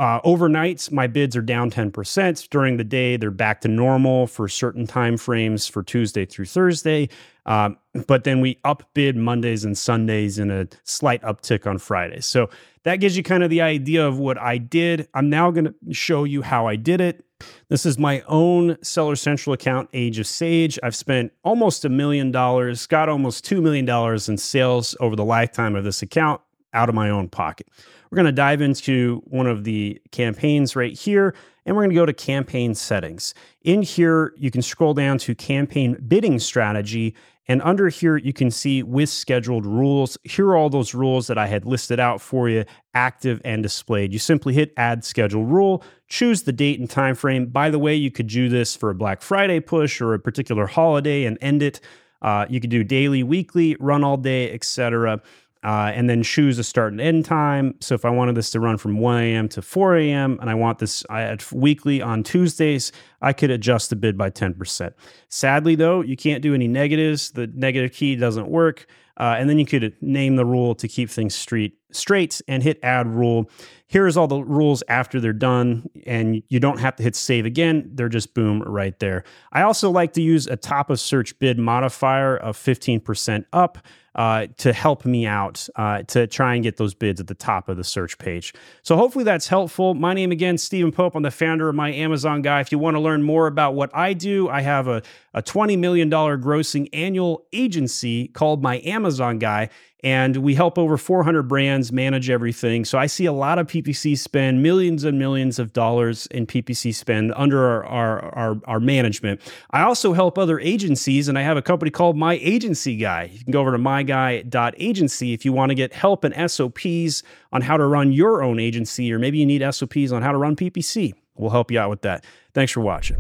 uh, 0.01 0.20
overnights, 0.22 0.91
my 0.91 1.05
bids 1.05 1.36
are 1.36 1.43
down 1.43 1.70
10%. 1.70 2.50
During 2.50 2.77
the 2.77 2.84
day, 2.84 3.17
they're 3.17 3.29
back 3.29 3.62
to 3.62 3.67
normal 3.67 4.25
for 4.25 4.48
certain 4.48 4.88
time 4.88 5.15
frames 5.15 5.67
for 5.67 5.84
Tuesday 5.84 6.25
through 6.25 6.46
Thursday. 6.46 7.08
Um, 7.46 7.77
but 8.08 8.24
then 8.24 8.41
we 8.41 8.55
upbid 8.65 9.15
Mondays 9.15 9.63
and 9.63 9.77
Sundays 9.77 10.39
and 10.39 10.51
a 10.51 10.67
slight 10.86 11.22
uptick 11.22 11.67
on 11.67 11.77
Fridays. 11.77 12.25
So 12.25 12.50
that 12.81 12.96
gives 12.96 13.15
you 13.15 13.22
kind 13.22 13.43
of 13.43 13.51
the 13.51 13.62
idea 13.62 14.08
of 14.08 14.17
what 14.17 14.39
I 14.39 14.58
did. 14.58 15.08
I'm 15.13 15.29
now 15.29 15.51
going 15.51 15.65
to 15.65 15.93
show 15.93 16.24
you 16.24 16.41
how 16.41 16.65
I 16.65 16.77
did 16.77 17.00
it. 17.00 17.24
This 17.70 17.86
is 17.86 18.00
my 18.00 18.22
own 18.22 18.84
Seller 18.84 19.15
Central 19.15 19.53
account, 19.53 19.88
Age 19.93 20.17
of 20.17 20.25
Sage. 20.25 20.79
I've 20.81 20.96
spent 20.96 21.31
almost 21.43 21.86
a 21.86 21.89
million 21.89 22.31
dollars, 22.31 22.88
got 22.88 23.08
almost 23.08 23.46
$2 23.46 23.62
million 23.62 23.88
in 24.27 24.38
sales 24.39 24.96
over 25.00 25.15
the 25.15 25.25
lifetime 25.25 25.75
of 25.75 25.84
this 25.84 26.01
account 26.01 26.41
out 26.74 26.89
of 26.89 26.96
my 26.96 27.12
own 27.12 27.29
pocket. 27.29 27.67
We're 28.12 28.18
going 28.18 28.25
to 28.25 28.34
dive 28.34 28.62
into 28.62 29.22
one 29.25 29.48
of 29.48 29.63
the 29.63 30.01
campaigns 30.12 30.75
right 30.75 30.98
here, 30.98 31.34
and 31.65 31.74
we're 31.74 31.84
going 31.84 31.91
to 31.91 31.96
go 31.96 32.06
to 32.06 32.13
campaign 32.13 32.75
settings. 32.75 33.34
In 33.62 33.84
here, 33.84 34.34
you 34.36 34.51
can 34.51 34.62
scroll 34.62 34.94
down 34.94 35.18
to 35.20 35.34
campaign 35.34 35.96
bidding 36.10 36.38
strategy, 36.39 37.15
and 37.48 37.62
under 37.62 37.88
here, 37.88 38.18
you 38.18 38.34
can 38.34 38.51
see 38.51 38.84
with 38.84 39.10
scheduled 39.10 39.65
rules. 39.65 40.18
Here 40.25 40.46
are 40.48 40.58
all 40.58 40.70
those 40.70 40.94
rules 40.94 41.27
that 41.27 41.38
I 41.38 41.48
had 41.48 41.65
listed 41.65 42.01
out 42.01 42.20
for 42.20 42.50
you, 42.50 42.65
active 42.94 43.39
and 43.46 43.63
displayed. 43.63 44.12
You 44.12 44.20
simply 44.20 44.53
hit 44.53 44.74
add 44.75 45.06
schedule 45.06 45.46
rule, 45.46 45.82
choose 46.10 46.44
the 46.44 46.51
date 46.51 46.82
and 46.82 46.89
time 46.89 47.15
frame. 47.15 47.46
By 47.46 47.70
the 47.70 47.80
way, 47.80 47.96
you 47.96 48.12
could 48.12 48.27
do 48.27 48.50
this 48.50 48.75
for 48.75 48.89
a 48.89 48.96
Black 48.96 49.22
Friday 49.22 49.62
push 49.62 50.01
or 50.01 50.13
a 50.13 50.20
particular 50.20 50.68
holiday 50.68 51.24
and 51.24 51.38
end 51.39 51.63
it. 51.63 51.80
Uh, 52.22 52.46
you 52.50 52.60
could 52.60 52.70
do 52.70 52.84
daily, 52.84 53.24
weekly, 53.24 53.77
run 53.80 54.03
all 54.03 54.18
day, 54.18 54.51
etc 54.51 55.22
uh, 55.63 55.91
and 55.94 56.10
then 56.10 56.24
choose 56.24 56.58
a 56.58 56.63
start 56.63 56.91
and 56.91 57.00
end 57.00 57.25
time. 57.25 57.75
So 57.82 57.94
if 57.94 58.03
I 58.03 58.10
wanted 58.10 58.36
this 58.36 58.50
to 58.51 58.60
run 58.60 58.77
from 58.77 58.98
1 58.98 59.22
a.m. 59.22 59.50
to 59.50 59.62
4 59.62 59.98
a.m. 59.98 60.38
and 60.41 60.50
I 60.50 60.56
want 60.56 60.80
this 60.80 61.06
at 61.10 61.51
weekly 61.51 62.01
on 62.01 62.24
Tuesdays, 62.24 62.91
I 63.22 63.34
could 63.34 63.51
adjust 63.51 63.91
the 63.91 63.96
bid 63.96 64.18
by 64.18 64.32
10%. 64.32 64.94
Sadly, 65.30 65.75
though, 65.75 66.01
you 66.01 66.18
can't 66.18 66.41
do 66.41 66.56
any 66.56 66.68
negatives. 66.68 67.32
The 67.32 67.48
negative 67.48 67.91
key 67.91 68.15
doesn't 68.15 68.48
work. 68.48 68.88
Uh, 69.18 69.36
and 69.38 69.48
then 69.48 69.60
you 69.60 69.65
could 69.65 69.96
name 70.01 70.36
the 70.36 70.46
rule 70.46 70.74
to 70.74 70.88
keep 70.88 71.08
things 71.08 71.36
straight, 71.36 71.77
straight 71.91 72.41
and 72.48 72.63
hit 72.63 72.80
add 72.82 73.08
rule. 73.08 73.51
Here's 73.86 74.18
all 74.18 74.27
the 74.27 74.41
rules 74.41 74.84
after 74.88 75.20
they're 75.20 75.34
done, 75.34 75.88
and 76.08 76.41
you 76.48 76.60
don't 76.60 76.80
have 76.80 76.96
to 76.96 77.03
hit 77.03 77.15
save 77.15 77.46
again. 77.46 77.91
They're 77.94 78.10
just 78.10 78.34
boom 78.34 78.63
right 78.63 78.98
there. 79.00 79.24
I 79.51 79.62
also 79.62 79.91
like 79.91 80.13
to 80.13 80.22
use 80.22 80.48
a 80.48 80.56
top 80.56 80.89
of 80.89 81.00
search 81.00 81.38
bid 81.38 81.60
modifier 81.60 82.36
of 82.36 82.58
15% 82.58 83.46
up 83.53 83.77
uh, 84.15 84.48
to 84.58 84.74
help 84.74 85.06
me 85.06 85.25
out 85.25 85.68
uh, 85.75 86.03
to 86.03 86.27
try 86.27 86.56
and 86.56 86.63
get 86.63 86.77
those 86.77 86.94
bids 86.94 87.20
at 87.22 87.27
the 87.27 87.36
top 87.36 87.70
of 87.70 87.77
the 87.77 87.84
search 87.84 88.18
page. 88.18 88.53
So 88.82 88.98
hopefully 88.98 89.24
that's 89.24 89.48
helpful. 89.48 89.94
My 89.94 90.13
name 90.13 90.32
again, 90.32 90.58
Stephen 90.58 90.91
Pope. 90.91 91.15
I'm 91.15 91.24
the 91.24 91.32
founder 91.32 91.70
of 91.70 91.75
My 91.75 91.91
Amazon 91.94 92.41
Guy. 92.41 92.60
If 92.60 92.72
you 92.72 92.80
want 92.80 92.96
to 92.96 93.00
learn 93.00 93.24
more 93.24 93.48
about 93.48 93.74
what 93.74 93.89
I 93.96 94.13
do, 94.13 94.50
I 94.50 94.62
have 94.62 94.88
a, 94.88 95.01
a 95.34 95.41
$20 95.41 95.77
million 95.80 96.10
grossing 96.10 96.89
annual 96.91 97.46
agency 97.53 98.27
called 98.27 98.62
My 98.62 98.82
Amazon 98.84 99.39
Guy 99.39 99.70
and 100.03 100.38
we 100.38 100.55
help 100.55 100.77
over 100.77 100.98
400 100.98 101.43
brands 101.43 101.91
manage 101.91 102.29
everything. 102.29 102.86
So 102.86 102.98
I 102.98 103.05
see 103.05 103.25
a 103.25 103.31
lot 103.31 103.60
of 103.60 103.67
PPC 103.67 104.17
spend 104.17 104.63
millions 104.63 105.03
and 105.03 105.20
millions 105.20 105.60
of 105.60 105.74
dollars 105.74 106.27
in 106.27 106.48
PPC 106.48 106.93
spend 106.93 107.34
under 107.36 107.63
our, 107.63 107.86
our, 107.86 108.36
our, 108.36 108.62
our, 108.65 108.79
management. 108.79 109.41
I 109.72 109.84
also 109.84 110.13
help 110.13 110.38
other 110.38 110.60
agencies, 110.60 111.27
and 111.27 111.38
I 111.38 111.43
have 111.43 111.55
a 111.55 111.62
company 111.62 111.91
called 111.91 112.17
My 112.17 112.39
Agency 112.41 112.98
Guy. 112.98 113.29
You 113.31 113.43
can 113.43 113.51
go 113.51 113.62
over 113.62 113.72
to 113.72 113.77
myguy.agency 113.77 115.34
if 115.34 115.46
you 115.46 115.53
want 115.53 115.70
to 115.70 115.75
get 115.75 115.93
help 115.93 116.24
and 116.24 116.51
SOPs 116.51 117.24
on 117.51 117.62
how 117.62 117.77
to 117.77 117.86
run 117.86 118.12
your 118.12 118.41
own 118.41 118.60
agency, 118.60 119.13
or 119.13 119.20
maybe 119.20 119.38
you 119.38 119.46
need 119.46 119.63
SOPs 119.74 120.12
on 120.12 120.24
how 120.24 120.31
to 120.31 120.38
run 120.38 120.55
PPC. 120.55 121.13
We'll 121.38 121.51
help 121.51 121.72
you 121.72 121.79
out 121.79 121.89
with 121.89 122.01
that. 122.01 122.25
Thanks 122.53 122.72
for 122.72 122.81
watching. 122.81 123.17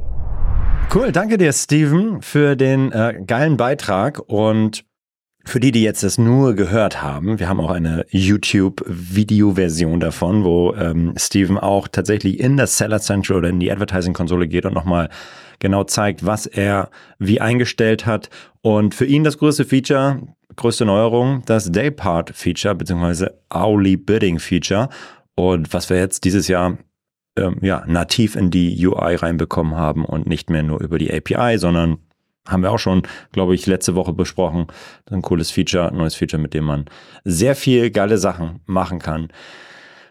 Cool, 0.89 1.11
danke 1.11 1.37
dir, 1.37 1.53
Steven, 1.53 2.21
für 2.21 2.55
den 2.55 2.91
äh, 2.91 3.21
geilen 3.25 3.55
Beitrag 3.55 4.19
und 4.27 4.83
Für 5.43 5.59
die, 5.59 5.71
die 5.71 5.81
jetzt 5.81 6.03
das 6.03 6.17
nur 6.17 6.53
gehört 6.53 7.01
haben, 7.01 7.39
wir 7.39 7.49
haben 7.49 7.59
auch 7.59 7.71
eine 7.71 8.05
YouTube-Video-Version 8.09 9.99
davon, 9.99 10.43
wo 10.43 10.73
ähm, 10.75 11.13
Steven 11.17 11.57
auch 11.57 11.87
tatsächlich 11.87 12.39
in 12.39 12.57
das 12.57 12.77
Seller 12.77 12.99
Central 12.99 13.39
oder 13.39 13.49
in 13.49 13.59
die 13.59 13.71
Advertising-Konsole 13.71 14.47
geht 14.47 14.65
und 14.65 14.73
nochmal 14.73 15.09
genau 15.59 15.83
zeigt, 15.83 16.25
was 16.25 16.45
er 16.45 16.89
wie 17.17 17.41
eingestellt 17.41 18.05
hat. 18.05 18.29
Und 18.61 18.93
für 18.93 19.05
ihn 19.05 19.23
das 19.23 19.39
größte 19.39 19.65
Feature, 19.65 20.21
größte 20.57 20.85
Neuerung, 20.85 21.41
das 21.45 21.71
Daypart-Feature 21.71 22.75
beziehungsweise 22.75 23.39
Hourly 23.51 23.97
Bidding-Feature. 23.97 24.89
Und 25.35 25.73
was 25.73 25.89
wir 25.89 25.97
jetzt 25.97 26.23
dieses 26.23 26.47
Jahr 26.47 26.77
ähm, 27.35 27.57
ja, 27.61 27.83
nativ 27.87 28.35
in 28.35 28.51
die 28.51 28.85
UI 28.85 29.15
reinbekommen 29.15 29.75
haben 29.75 30.05
und 30.05 30.27
nicht 30.27 30.49
mehr 30.49 30.63
nur 30.63 30.81
über 30.81 30.99
die 30.99 31.11
API, 31.11 31.57
sondern 31.57 31.97
haben 32.47 32.63
wir 32.63 32.71
auch 32.71 32.79
schon, 32.79 33.03
glaube 33.31 33.55
ich, 33.55 33.65
letzte 33.67 33.95
Woche 33.95 34.13
besprochen. 34.13 34.67
Ein 35.09 35.21
cooles 35.21 35.51
Feature, 35.51 35.89
ein 35.89 35.97
neues 35.97 36.15
Feature, 36.15 36.41
mit 36.41 36.53
dem 36.53 36.65
man 36.65 36.85
sehr 37.23 37.55
viel 37.55 37.91
geile 37.91 38.17
Sachen 38.17 38.61
machen 38.65 38.99
kann. 38.99 39.29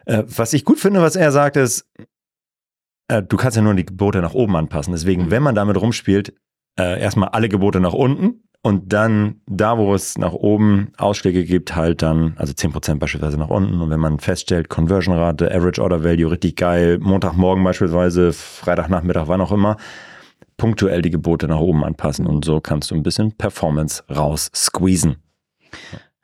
Äh, 0.06 0.24
was 0.26 0.52
ich 0.52 0.64
gut 0.64 0.78
finde, 0.78 1.02
was 1.02 1.16
er 1.16 1.32
sagt, 1.32 1.56
ist, 1.56 1.86
äh, 3.08 3.22
du 3.22 3.36
kannst 3.36 3.56
ja 3.56 3.62
nur 3.62 3.74
die 3.74 3.86
Gebote 3.86 4.20
nach 4.20 4.34
oben 4.34 4.56
anpassen. 4.56 4.92
Deswegen, 4.92 5.30
wenn 5.30 5.42
man 5.42 5.54
damit 5.54 5.80
rumspielt, 5.80 6.34
äh, 6.78 7.00
erstmal 7.00 7.30
alle 7.30 7.48
Gebote 7.48 7.80
nach 7.80 7.92
unten 7.92 8.44
und 8.62 8.92
dann 8.92 9.40
da, 9.46 9.78
wo 9.78 9.94
es 9.94 10.18
nach 10.18 10.32
oben 10.32 10.92
Ausschläge 10.98 11.44
gibt, 11.44 11.74
halt 11.74 12.02
dann, 12.02 12.34
also 12.36 12.52
10% 12.52 12.98
beispielsweise 12.98 13.38
nach 13.38 13.48
unten. 13.48 13.80
Und 13.80 13.90
wenn 13.90 14.00
man 14.00 14.20
feststellt, 14.20 14.68
Conversion-Rate, 14.68 15.52
Average 15.52 15.82
Order 15.82 16.04
Value 16.04 16.30
richtig 16.30 16.56
geil, 16.56 16.98
Montagmorgen 17.00 17.64
beispielsweise, 17.64 18.32
Freitagnachmittag, 18.32 19.28
wann 19.28 19.40
auch 19.40 19.52
immer, 19.52 19.76
punktuell 20.60 21.00
die 21.00 21.08
Gebote 21.08 21.48
nach 21.48 21.58
oben 21.58 21.82
anpassen 21.84 22.26
und 22.26 22.44
so 22.44 22.60
kannst 22.60 22.90
du 22.90 22.94
ein 22.94 23.02
bisschen 23.02 23.32
Performance 23.32 24.04
raus 24.14 24.50
squeezen. 24.54 25.16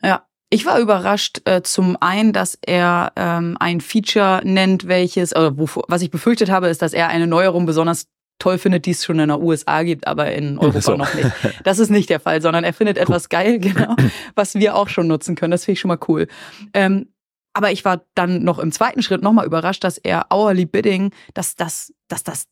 Ja, 0.02 0.26
ich 0.50 0.66
war 0.66 0.78
überrascht 0.78 1.40
äh, 1.46 1.62
zum 1.62 1.96
einen, 2.00 2.34
dass 2.34 2.58
er 2.60 3.12
ähm, 3.16 3.56
ein 3.58 3.80
Feature 3.80 4.42
nennt, 4.44 4.88
welches, 4.88 5.34
oder 5.34 5.56
wo, 5.56 5.66
was 5.88 6.02
ich 6.02 6.10
befürchtet 6.10 6.50
habe, 6.50 6.68
ist, 6.68 6.82
dass 6.82 6.92
er 6.92 7.08
eine 7.08 7.26
Neuerung 7.26 7.64
besonders 7.64 8.08
toll 8.38 8.58
findet, 8.58 8.84
die 8.84 8.90
es 8.90 9.06
schon 9.06 9.18
in 9.18 9.30
den 9.30 9.40
USA 9.40 9.82
gibt, 9.84 10.06
aber 10.06 10.30
in 10.32 10.58
Europa 10.58 10.82
so. 10.82 10.96
noch 10.96 11.14
nicht. 11.14 11.30
Das 11.64 11.78
ist 11.78 11.88
nicht 11.88 12.10
der 12.10 12.20
Fall, 12.20 12.42
sondern 12.42 12.62
er 12.62 12.74
findet 12.74 12.98
etwas 12.98 13.24
cool. 13.24 13.28
geil, 13.30 13.58
genau, 13.58 13.96
was 14.34 14.54
wir 14.54 14.76
auch 14.76 14.90
schon 14.90 15.06
nutzen 15.06 15.34
können. 15.34 15.52
Das 15.52 15.64
finde 15.64 15.72
ich 15.74 15.80
schon 15.80 15.88
mal 15.88 16.00
cool. 16.08 16.28
Ähm, 16.74 17.08
aber 17.54 17.72
ich 17.72 17.86
war 17.86 18.02
dann 18.14 18.44
noch 18.44 18.58
im 18.58 18.70
zweiten 18.70 19.00
Schritt 19.00 19.22
nochmal 19.22 19.46
überrascht, 19.46 19.82
dass 19.82 19.96
er 19.96 20.26
Hourly 20.30 20.66
Bidding, 20.66 21.12
dass 21.32 21.56
das, 21.56 21.94
dass 22.06 22.22
das 22.22 22.48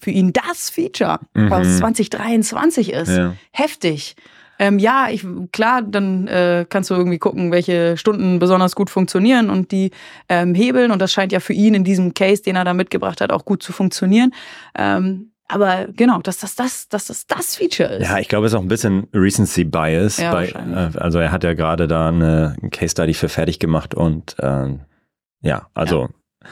für 0.00 0.10
ihn 0.10 0.32
das 0.32 0.70
Feature 0.70 1.20
mhm. 1.34 1.52
aus 1.52 1.78
2023 1.78 2.92
ist. 2.92 3.10
Ja. 3.10 3.34
Heftig. 3.50 4.16
Ähm, 4.58 4.78
ja, 4.78 5.08
ich, 5.10 5.26
klar, 5.52 5.82
dann 5.82 6.26
äh, 6.28 6.64
kannst 6.68 6.90
du 6.90 6.94
irgendwie 6.94 7.18
gucken, 7.18 7.52
welche 7.52 7.96
Stunden 7.96 8.38
besonders 8.38 8.74
gut 8.74 8.88
funktionieren 8.88 9.50
und 9.50 9.70
die 9.70 9.90
ähm, 10.28 10.54
hebeln. 10.54 10.90
Und 10.90 11.00
das 11.00 11.12
scheint 11.12 11.32
ja 11.32 11.40
für 11.40 11.52
ihn 11.52 11.74
in 11.74 11.84
diesem 11.84 12.14
Case, 12.14 12.42
den 12.42 12.56
er 12.56 12.64
da 12.64 12.72
mitgebracht 12.72 13.20
hat, 13.20 13.32
auch 13.32 13.44
gut 13.44 13.62
zu 13.62 13.72
funktionieren. 13.72 14.32
Ähm, 14.76 15.32
aber 15.48 15.86
genau, 15.94 16.20
dass 16.20 16.38
das 16.38 16.56
das, 16.56 16.88
dass 16.88 17.06
das 17.06 17.26
das 17.26 17.54
Feature 17.56 17.96
ist. 17.96 18.08
Ja, 18.08 18.18
ich 18.18 18.28
glaube, 18.28 18.46
es 18.46 18.52
ist 18.52 18.58
auch 18.58 18.62
ein 18.62 18.68
bisschen 18.68 19.06
Recency 19.12 19.64
Bias. 19.64 20.16
Ja, 20.16 20.32
bei, 20.32 20.48
äh, 20.48 20.98
also 20.98 21.18
er 21.18 21.30
hat 21.30 21.44
ja 21.44 21.54
gerade 21.54 21.86
da 21.86 22.08
eine 22.08 22.56
Case 22.72 22.92
Study 22.92 23.14
für 23.14 23.28
fertig 23.28 23.58
gemacht 23.58 23.94
und 23.94 24.36
äh, 24.38 24.78
ja, 25.42 25.68
also. 25.74 26.08
Ja. 26.42 26.48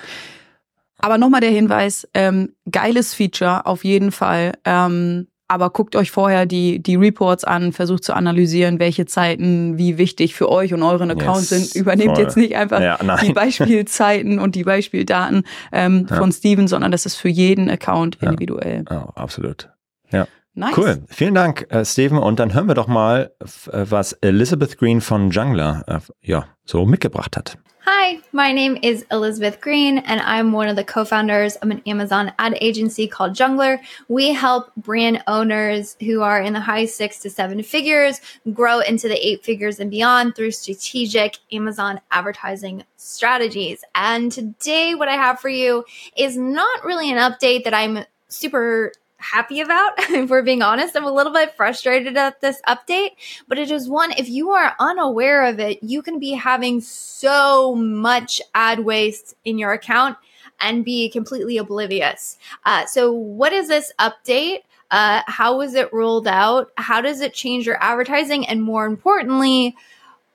Aber 1.04 1.18
nochmal 1.18 1.42
der 1.42 1.50
Hinweis, 1.50 2.08
ähm, 2.14 2.54
geiles 2.70 3.12
Feature 3.12 3.66
auf 3.66 3.84
jeden 3.84 4.10
Fall. 4.10 4.52
Ähm, 4.64 5.26
aber 5.48 5.68
guckt 5.68 5.96
euch 5.96 6.10
vorher 6.10 6.46
die, 6.46 6.82
die 6.82 6.96
Reports 6.96 7.44
an, 7.44 7.72
versucht 7.72 8.04
zu 8.04 8.14
analysieren, 8.14 8.78
welche 8.78 9.04
Zeiten 9.04 9.76
wie 9.76 9.98
wichtig 9.98 10.34
für 10.34 10.48
euch 10.48 10.72
und 10.72 10.82
euren 10.82 11.10
Account 11.10 11.50
yes, 11.50 11.72
sind. 11.72 11.74
Übernehmt 11.74 12.14
voll. 12.14 12.24
jetzt 12.24 12.38
nicht 12.38 12.56
einfach 12.56 12.80
ja, 12.80 12.96
die 13.22 13.34
Beispielzeiten 13.34 14.38
und 14.38 14.54
die 14.54 14.64
Beispieldaten 14.64 15.44
ähm, 15.72 16.06
ja. 16.08 16.16
von 16.16 16.32
Steven, 16.32 16.68
sondern 16.68 16.90
das 16.90 17.04
ist 17.04 17.16
für 17.16 17.28
jeden 17.28 17.68
Account 17.68 18.16
individuell. 18.22 18.86
Ja. 18.90 19.04
Oh, 19.04 19.10
absolut. 19.20 19.68
Ja. 20.10 20.26
Nice. 20.54 20.72
Cool. 20.74 21.02
Vielen 21.08 21.34
Dank, 21.34 21.66
äh, 21.68 21.84
Steven. 21.84 22.16
Und 22.16 22.38
dann 22.38 22.54
hören 22.54 22.66
wir 22.66 22.74
doch 22.74 22.86
mal, 22.86 23.32
äh, 23.40 23.84
was 23.90 24.14
Elizabeth 24.14 24.78
Green 24.78 25.02
von 25.02 25.30
Jungler 25.30 25.84
äh, 25.86 25.98
ja, 26.22 26.46
so 26.64 26.86
mitgebracht 26.86 27.36
hat. 27.36 27.58
Hi, 27.86 28.20
my 28.32 28.50
name 28.50 28.78
is 28.80 29.04
Elizabeth 29.10 29.60
Green, 29.60 29.98
and 29.98 30.18
I'm 30.22 30.52
one 30.52 30.70
of 30.70 30.76
the 30.76 30.84
co 30.84 31.04
founders 31.04 31.56
of 31.56 31.68
an 31.68 31.82
Amazon 31.84 32.32
ad 32.38 32.56
agency 32.62 33.06
called 33.06 33.34
Jungler. 33.34 33.78
We 34.08 34.32
help 34.32 34.74
brand 34.74 35.22
owners 35.26 35.94
who 36.00 36.22
are 36.22 36.40
in 36.40 36.54
the 36.54 36.60
high 36.60 36.86
six 36.86 37.18
to 37.18 37.28
seven 37.28 37.62
figures 37.62 38.22
grow 38.54 38.80
into 38.80 39.06
the 39.06 39.26
eight 39.26 39.44
figures 39.44 39.80
and 39.80 39.90
beyond 39.90 40.34
through 40.34 40.52
strategic 40.52 41.36
Amazon 41.52 42.00
advertising 42.10 42.84
strategies. 42.96 43.84
And 43.94 44.32
today, 44.32 44.94
what 44.94 45.08
I 45.08 45.16
have 45.16 45.38
for 45.38 45.50
you 45.50 45.84
is 46.16 46.38
not 46.38 46.86
really 46.86 47.12
an 47.12 47.18
update 47.18 47.64
that 47.64 47.74
I'm 47.74 48.06
super 48.28 48.92
happy 49.24 49.60
about. 49.60 49.92
if 49.98 50.28
we're 50.30 50.42
being 50.42 50.62
honest, 50.62 50.96
I'm 50.96 51.04
a 51.04 51.12
little 51.12 51.32
bit 51.32 51.56
frustrated 51.56 52.16
at 52.16 52.40
this 52.40 52.60
update, 52.68 53.10
but 53.48 53.58
it 53.58 53.70
is 53.70 53.88
one, 53.88 54.12
if 54.12 54.28
you 54.28 54.50
are 54.50 54.74
unaware 54.78 55.44
of 55.46 55.58
it, 55.58 55.82
you 55.82 56.02
can 56.02 56.18
be 56.18 56.32
having 56.32 56.80
so 56.80 57.74
much 57.74 58.40
ad 58.54 58.80
waste 58.80 59.34
in 59.44 59.58
your 59.58 59.72
account 59.72 60.16
and 60.60 60.84
be 60.84 61.08
completely 61.08 61.58
oblivious. 61.58 62.38
Uh, 62.64 62.86
so, 62.86 63.12
what 63.12 63.52
is 63.52 63.68
this 63.68 63.92
update? 63.98 64.60
Uh, 64.90 65.22
how 65.26 65.58
was 65.58 65.74
it 65.74 65.92
rolled 65.92 66.28
out? 66.28 66.70
How 66.76 67.00
does 67.00 67.20
it 67.20 67.34
change 67.34 67.66
your 67.66 67.82
advertising? 67.82 68.46
And 68.46 68.62
more 68.62 68.86
importantly, 68.86 69.74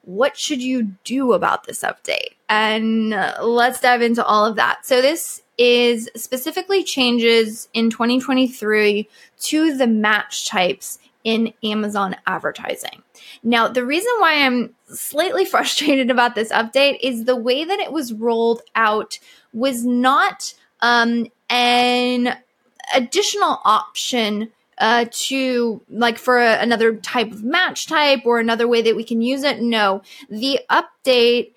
what 0.01 0.35
should 0.35 0.61
you 0.61 0.95
do 1.03 1.33
about 1.33 1.65
this 1.65 1.83
update? 1.83 2.35
And 2.49 3.13
uh, 3.13 3.37
let's 3.41 3.79
dive 3.79 4.01
into 4.01 4.25
all 4.25 4.45
of 4.45 4.55
that. 4.57 4.85
So, 4.85 5.01
this 5.01 5.43
is 5.59 6.09
specifically 6.15 6.83
changes 6.83 7.67
in 7.73 7.89
2023 7.89 9.07
to 9.41 9.77
the 9.77 9.87
match 9.87 10.47
types 10.47 10.99
in 11.25 11.53
Amazon 11.63 12.15
advertising. 12.25 13.03
Now, 13.43 13.67
the 13.67 13.85
reason 13.85 14.11
why 14.19 14.45
I'm 14.45 14.73
slightly 14.87 15.45
frustrated 15.53 16.09
about 16.09 16.33
this 16.33 16.51
update 16.51 16.97
is 17.01 17.25
the 17.25 17.35
way 17.35 17.65
that 17.65 17.79
it 17.79 17.91
was 17.91 18.13
rolled 18.13 18.61
out 18.73 19.19
was 19.53 19.85
not 19.85 20.53
um, 20.79 21.27
an 21.49 22.37
additional 22.95 23.59
option 23.65 24.49
uh, 24.77 25.05
to 25.11 25.81
like 25.89 26.17
for 26.17 26.39
a, 26.39 26.61
another 26.61 26.95
type 26.95 27.33
of 27.33 27.43
match 27.43 27.85
type 27.85 28.21
or 28.25 28.39
another 28.39 28.65
way 28.65 28.81
that 28.81 28.95
we 28.95 29.03
can 29.03 29.21
use 29.21 29.43
it. 29.43 29.61
No, 29.61 30.01
the 30.29 30.61
update 30.69 31.51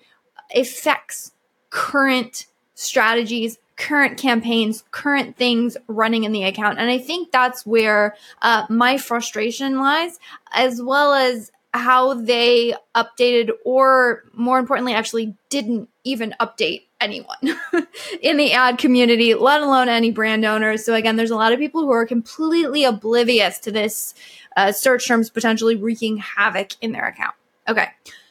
affects 0.53 1.31
current 1.69 2.47
strategies 2.75 3.57
current 3.75 4.17
campaigns, 4.17 4.83
current 4.91 5.35
things 5.35 5.77
running 5.87 6.23
in 6.23 6.31
the 6.31 6.43
account. 6.43 6.79
And 6.79 6.89
I 6.89 6.97
think 6.97 7.31
that's 7.31 7.65
where 7.65 8.15
uh, 8.41 8.65
my 8.69 8.97
frustration 8.97 9.79
lies, 9.79 10.19
as 10.51 10.81
well 10.81 11.13
as 11.13 11.51
how 11.73 12.13
they 12.13 12.75
updated, 12.95 13.49
or 13.65 14.23
more 14.33 14.59
importantly, 14.59 14.93
actually 14.93 15.35
didn't 15.49 15.89
even 16.03 16.35
update 16.39 16.83
anyone 17.01 17.37
in 18.21 18.37
the 18.37 18.53
ad 18.53 18.77
community, 18.77 19.33
let 19.33 19.61
alone 19.61 19.89
any 19.89 20.11
brand 20.11 20.45
owners. 20.45 20.85
So, 20.85 20.93
again, 20.93 21.15
there's 21.15 21.31
a 21.31 21.35
lot 21.35 21.51
of 21.51 21.59
people 21.59 21.81
who 21.81 21.91
are 21.91 22.05
completely 22.05 22.83
oblivious 22.83 23.59
to 23.59 23.71
this 23.71 24.13
uh, 24.55 24.71
search 24.71 25.07
terms 25.07 25.29
potentially 25.29 25.75
wreaking 25.75 26.17
havoc 26.17 26.71
in 26.81 26.91
their 26.91 27.07
account. 27.07 27.35
Okay. 27.67 27.87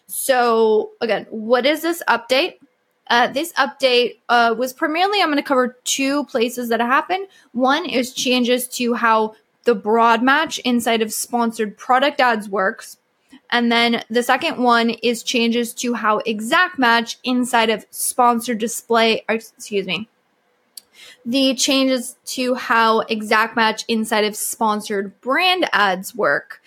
So, 0.06 0.92
again, 1.00 1.26
what 1.30 1.66
is 1.66 1.82
this 1.82 2.02
update? 2.08 2.58
Uh, 3.12 3.26
this 3.26 3.52
update 3.58 4.20
uh, 4.30 4.54
was 4.56 4.72
primarily, 4.72 5.20
I'm 5.20 5.26
going 5.26 5.36
to 5.36 5.42
cover 5.42 5.76
two 5.84 6.24
places 6.24 6.70
that 6.70 6.80
happen. 6.80 7.26
One 7.52 7.84
is 7.84 8.14
changes 8.14 8.66
to 8.68 8.94
how 8.94 9.34
the 9.64 9.74
broad 9.74 10.22
match 10.22 10.58
inside 10.60 11.02
of 11.02 11.12
sponsored 11.12 11.76
product 11.76 12.22
ads 12.22 12.48
works. 12.48 12.96
And 13.50 13.70
then 13.70 14.02
the 14.08 14.22
second 14.22 14.62
one 14.62 14.88
is 14.88 15.22
changes 15.22 15.74
to 15.74 15.92
how 15.92 16.20
exact 16.24 16.78
match 16.78 17.18
inside 17.22 17.68
of 17.68 17.84
sponsored 17.90 18.56
display, 18.56 19.26
excuse 19.28 19.86
me, 19.86 20.08
the 21.26 21.54
changes 21.54 22.16
to 22.24 22.54
how 22.54 23.00
exact 23.00 23.56
match 23.56 23.84
inside 23.88 24.24
of 24.24 24.34
sponsored 24.34 25.20
brand 25.20 25.68
ads 25.70 26.14
work. 26.14 26.62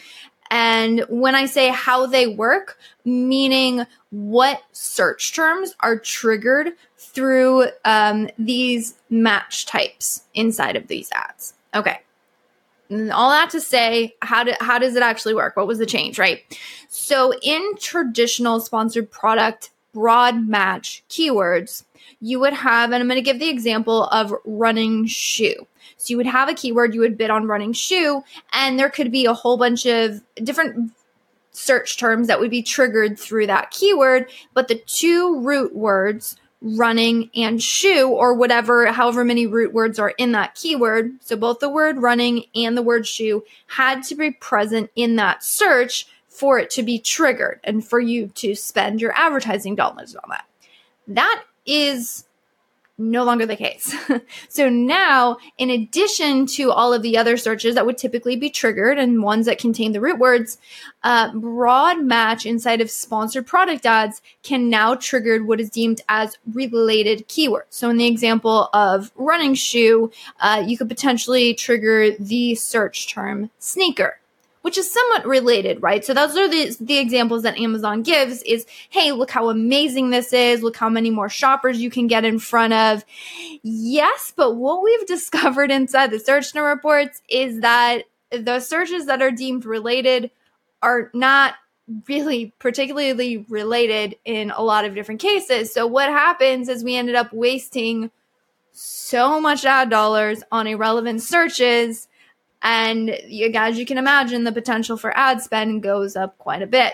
And 0.52 1.06
when 1.10 1.36
I 1.36 1.46
say 1.46 1.70
how 1.70 2.06
they 2.06 2.28
work, 2.28 2.78
meaning 3.04 3.86
what 4.12 4.62
search 4.72 5.34
terms 5.34 5.76
are 5.80 5.98
triggered 5.98 6.74
through 6.98 7.68
um, 7.84 8.30
these 8.38 8.96
match 9.10 9.66
types 9.66 10.24
inside 10.34 10.76
of 10.76 10.88
these 10.88 11.12
ads. 11.14 11.54
Okay. 11.74 12.00
All 12.92 13.32
that 13.32 13.50
to 13.50 13.62
say, 13.62 14.16
how 14.22 14.44
do, 14.44 14.54
how 14.60 14.78
does 14.78 14.96
it 14.96 15.02
actually 15.02 15.34
work? 15.34 15.58
What 15.58 15.66
was 15.66 15.80
the 15.80 15.88
change, 15.88 16.20
right? 16.20 16.44
So 16.88 17.34
in 17.42 17.76
traditional 17.78 18.60
sponsored 18.60 19.10
product 19.10 19.72
broad 19.94 20.48
match 20.48 21.04
keywords, 21.10 21.84
you 22.20 22.40
would 22.40 22.54
have, 22.54 22.92
and 22.92 23.02
I'm 23.02 23.08
going 23.08 23.16
to 23.18 23.22
give 23.22 23.40
the 23.40 23.50
example 23.50 24.06
of 24.06 24.34
running 24.46 25.06
shoe. 25.06 25.68
So 25.98 26.12
you 26.12 26.18
would 26.18 26.26
have 26.26 26.50
a 26.50 26.54
keyword, 26.54 26.94
you 26.94 27.02
would 27.02 27.18
bid 27.18 27.30
on 27.30 27.48
running 27.48 27.74
shoe, 27.74 28.24
and 28.54 28.78
there 28.78 28.90
could 28.90 29.12
be 29.12 29.26
a 29.26 29.34
whole 29.34 29.58
bunch 29.58 29.86
of 29.86 30.22
different 30.36 30.92
search 31.52 31.98
terms 31.98 32.28
that 32.28 32.40
would 32.40 32.52
be 32.52 32.62
triggered 32.62 33.18
through 33.18 33.48
that 33.48 33.72
keyword, 33.72 34.30
but 34.54 34.68
the 34.68 34.76
two 34.76 35.40
root 35.42 35.76
words 35.76 36.36
running 36.62 37.30
and 37.36 37.62
shoe 37.62 38.10
or 38.10 38.34
whatever 38.34 38.88
however 38.92 39.24
many 39.24 39.46
root 39.46 39.72
words 39.72 40.00
are 40.00 40.14
in 40.18 40.32
that 40.32 40.56
keyword 40.56 41.12
so 41.20 41.36
both 41.36 41.60
the 41.60 41.70
word 41.70 42.02
running 42.02 42.44
and 42.56 42.76
the 42.76 42.82
word 42.82 43.06
shoe 43.06 43.44
had 43.68 44.02
to 44.02 44.16
be 44.16 44.32
present 44.32 44.90
in 44.96 45.16
that 45.16 45.44
search 45.44 46.08
for 46.28 46.58
it 46.58 46.72
to 46.72 46.82
be 46.82 46.98
triggered 46.98 47.60
and 47.64 47.86
for 47.86 48.00
you 48.00 48.28
to 48.30 48.56
spend 48.56 49.00
your 49.00 49.14
advertising 49.16 49.76
dollars 49.76 50.16
on 50.16 50.30
that 50.30 50.46
that 51.08 51.44
is 51.66 52.26
no 52.98 53.24
longer 53.24 53.46
the 53.46 53.58
case. 53.58 53.94
so 54.50 54.70
now, 54.70 55.38
in 55.58 55.70
addition 55.70 56.46
to 56.46 56.72
all 56.72 56.94
of 56.94 57.02
the 57.02 57.18
other 57.18 57.36
searches 57.36 57.76
that 57.76 57.86
would 57.86 57.98
typically 57.98 58.38
be 58.38 58.50
triggered 58.50 58.98
and 58.98 59.22
ones 59.22 59.46
that 59.46 59.58
contain 59.58 59.92
the 59.92 60.00
root 60.00 60.18
words, 60.18 60.58
uh, 61.04 61.34
broad 61.34 62.02
match 62.02 62.46
inside 62.46 62.80
of 62.80 62.90
sponsored 62.90 63.46
product 63.46 63.86
ads 63.86 64.22
can 64.44 64.70
now 64.70 64.96
trigger 64.96 65.44
what 65.44 65.60
is 65.60 65.70
deemed 65.70 66.02
as 66.08 66.38
related 66.54 67.28
keywords. 67.28 67.66
So 67.70 67.90
in 67.90 67.98
the 67.98 68.08
example 68.08 68.70
of 68.74 69.12
running 69.16 69.56
shoe, 69.56 70.12
uh, 70.40 70.64
you 70.66 70.78
could 70.78 70.90
potentially 70.90 71.54
trigger 71.54 72.12
the 72.12 72.56
search 72.56 73.10
term 73.10 73.50
sneaker 73.60 74.20
which 74.66 74.80
is 74.80 74.92
somewhat 74.92 75.28
related, 75.28 75.84
right? 75.84 76.04
So 76.04 76.16
those 76.16 76.36
are 76.36 76.50
the, 76.50 76.76
the 76.82 76.98
examples 76.98 77.44
that 77.44 77.60
Amazon 77.60 78.02
gives 78.02 78.42
is, 78.42 78.66
hey, 78.90 79.12
look 79.12 79.30
how 79.30 79.50
amazing 79.52 80.10
this 80.10 80.34
is. 80.34 80.64
Look 80.64 80.76
how 80.76 80.90
many 80.90 81.12
more 81.12 81.30
shoppers 81.30 81.80
you 81.80 81.92
can 81.92 82.08
get 82.08 82.26
in 82.26 82.40
front 82.40 82.74
of. 82.74 83.06
Yes, 83.62 84.34
but 84.36 84.56
what 84.56 84.82
we've 84.82 85.06
discovered 85.06 85.70
inside 85.70 86.10
the 86.10 86.18
search 86.18 86.52
term 86.52 86.66
reports 86.66 87.22
is 87.30 87.60
that 87.60 88.06
the 88.32 88.60
searches 88.60 89.06
that 89.06 89.22
are 89.22 89.30
deemed 89.30 89.66
related 89.66 90.32
are 90.82 91.12
not 91.14 91.54
really 92.08 92.52
particularly 92.58 93.46
related 93.48 94.16
in 94.26 94.50
a 94.50 94.64
lot 94.64 94.84
of 94.84 94.96
different 94.96 95.22
cases. 95.22 95.72
So 95.72 95.86
what 95.86 96.10
happens 96.10 96.70
is 96.70 96.84
we 96.84 96.96
ended 96.96 97.14
up 97.14 97.32
wasting 97.32 98.10
so 98.72 99.40
much 99.40 99.64
ad 99.64 99.92
dollars 99.92 100.42
on 100.52 100.66
irrelevant 100.66 101.22
searches. 101.22 102.08
And 102.66 103.12
as 103.12 103.78
you 103.78 103.86
can 103.86 104.00
imagine, 104.00 104.44
the 104.44 104.52
potential 104.52 104.98
for 104.98 105.16
ad 105.16 105.40
spend 105.40 105.84
goes 105.84 106.16
up 106.16 106.36
quite 106.40 106.64
a 106.64 106.68
bit. 106.68 106.94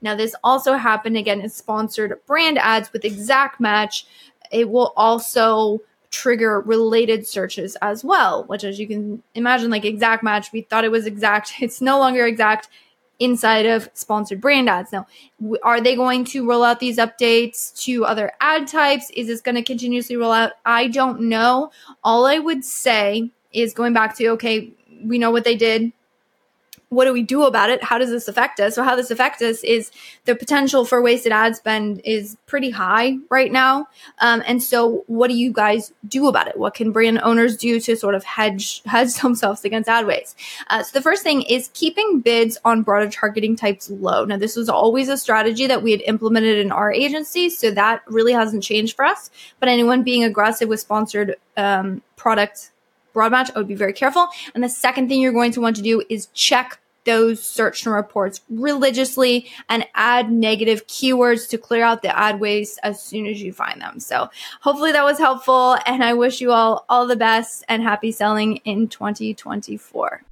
Now, 0.00 0.14
this 0.14 0.34
also 0.42 0.72
happened 0.74 1.18
again 1.18 1.42
in 1.42 1.50
sponsored 1.50 2.18
brand 2.26 2.56
ads 2.56 2.90
with 2.90 3.04
exact 3.04 3.60
match. 3.60 4.06
It 4.50 4.70
will 4.70 4.94
also 4.96 5.82
trigger 6.10 6.60
related 6.62 7.26
searches 7.26 7.76
as 7.82 8.02
well, 8.02 8.44
which 8.44 8.64
as 8.64 8.80
you 8.80 8.88
can 8.88 9.22
imagine, 9.34 9.70
like 9.70 9.84
exact 9.84 10.24
match, 10.24 10.52
we 10.54 10.62
thought 10.62 10.84
it 10.84 10.90
was 10.90 11.04
exact. 11.04 11.52
It's 11.60 11.82
no 11.82 11.98
longer 11.98 12.24
exact 12.26 12.68
inside 13.18 13.66
of 13.66 13.90
sponsored 13.92 14.40
brand 14.40 14.70
ads. 14.70 14.90
Now, 14.90 15.06
are 15.62 15.82
they 15.82 15.96
going 15.96 16.24
to 16.24 16.48
roll 16.48 16.64
out 16.64 16.80
these 16.80 16.96
updates 16.96 17.78
to 17.84 18.06
other 18.06 18.32
ad 18.40 18.68
types? 18.68 19.10
Is 19.10 19.26
this 19.26 19.42
going 19.42 19.56
to 19.56 19.62
continuously 19.62 20.16
roll 20.16 20.32
out? 20.32 20.52
I 20.64 20.88
don't 20.88 21.20
know. 21.20 21.72
All 22.02 22.24
I 22.24 22.38
would 22.38 22.64
say 22.64 23.30
is 23.52 23.74
going 23.74 23.92
back 23.92 24.16
to, 24.16 24.28
okay, 24.28 24.72
we 25.04 25.18
know 25.18 25.30
what 25.30 25.44
they 25.44 25.56
did 25.56 25.92
what 26.90 27.04
do 27.04 27.12
we 27.12 27.22
do 27.22 27.44
about 27.44 27.70
it? 27.70 27.84
How 27.84 27.98
does 27.98 28.10
this 28.10 28.26
affect 28.26 28.58
us? 28.58 28.74
So 28.74 28.82
how 28.82 28.96
this 28.96 29.12
affects 29.12 29.40
us 29.42 29.62
is 29.62 29.92
the 30.24 30.34
potential 30.34 30.84
for 30.84 31.00
wasted 31.00 31.30
ad 31.30 31.54
spend 31.54 32.00
is 32.04 32.36
pretty 32.46 32.70
high 32.70 33.16
right 33.30 33.50
now. 33.50 33.86
Um, 34.18 34.42
and 34.44 34.60
so 34.60 35.04
what 35.06 35.28
do 35.28 35.36
you 35.36 35.52
guys 35.52 35.92
do 36.08 36.26
about 36.26 36.48
it? 36.48 36.58
What 36.58 36.74
can 36.74 36.90
brand 36.90 37.20
owners 37.22 37.56
do 37.56 37.78
to 37.78 37.94
sort 37.94 38.16
of 38.16 38.24
hedge, 38.24 38.82
hedge 38.86 39.14
themselves 39.22 39.64
against 39.64 39.88
ad 39.88 40.04
waste? 40.04 40.36
Uh, 40.66 40.82
so 40.82 40.98
the 40.98 41.02
first 41.02 41.22
thing 41.22 41.42
is 41.42 41.70
keeping 41.74 42.20
bids 42.20 42.58
on 42.64 42.82
broader 42.82 43.08
targeting 43.08 43.54
types 43.54 43.88
low. 43.88 44.24
Now 44.24 44.36
this 44.36 44.56
was 44.56 44.68
always 44.68 45.08
a 45.08 45.16
strategy 45.16 45.68
that 45.68 45.84
we 45.84 45.92
had 45.92 46.00
implemented 46.02 46.58
in 46.58 46.72
our 46.72 46.92
agency. 46.92 47.50
So 47.50 47.70
that 47.70 48.02
really 48.08 48.32
hasn't 48.32 48.64
changed 48.64 48.96
for 48.96 49.04
us, 49.04 49.30
but 49.60 49.68
anyone 49.68 50.02
being 50.02 50.24
aggressive 50.24 50.68
with 50.68 50.80
sponsored, 50.80 51.36
um, 51.56 52.02
broad 53.12 53.32
match, 53.32 53.50
I 53.54 53.58
would 53.58 53.68
be 53.68 53.74
very 53.74 53.92
careful. 53.92 54.28
And 54.54 54.62
the 54.62 54.68
second 54.68 55.08
thing 55.08 55.20
you're 55.20 55.32
going 55.32 55.52
to 55.52 55.60
want 55.60 55.76
to 55.76 55.82
do 55.82 56.02
is 56.08 56.26
check 56.34 56.80
those 57.04 57.42
search 57.42 57.82
term 57.82 57.94
reports 57.94 58.40
religiously 58.50 59.50
and 59.68 59.86
add 59.94 60.30
negative 60.30 60.86
keywords 60.86 61.48
to 61.48 61.58
clear 61.58 61.82
out 61.82 62.02
the 62.02 62.16
ad 62.16 62.40
waste 62.40 62.78
as 62.82 63.02
soon 63.02 63.26
as 63.26 63.40
you 63.40 63.52
find 63.52 63.80
them. 63.80 64.00
So 64.00 64.28
hopefully 64.60 64.92
that 64.92 65.04
was 65.04 65.18
helpful 65.18 65.78
and 65.86 66.04
I 66.04 66.14
wish 66.14 66.40
you 66.40 66.52
all 66.52 66.84
all 66.88 67.06
the 67.06 67.16
best 67.16 67.64
and 67.68 67.82
happy 67.82 68.12
selling 68.12 68.56
in 68.58 68.88
2024. 68.88 70.22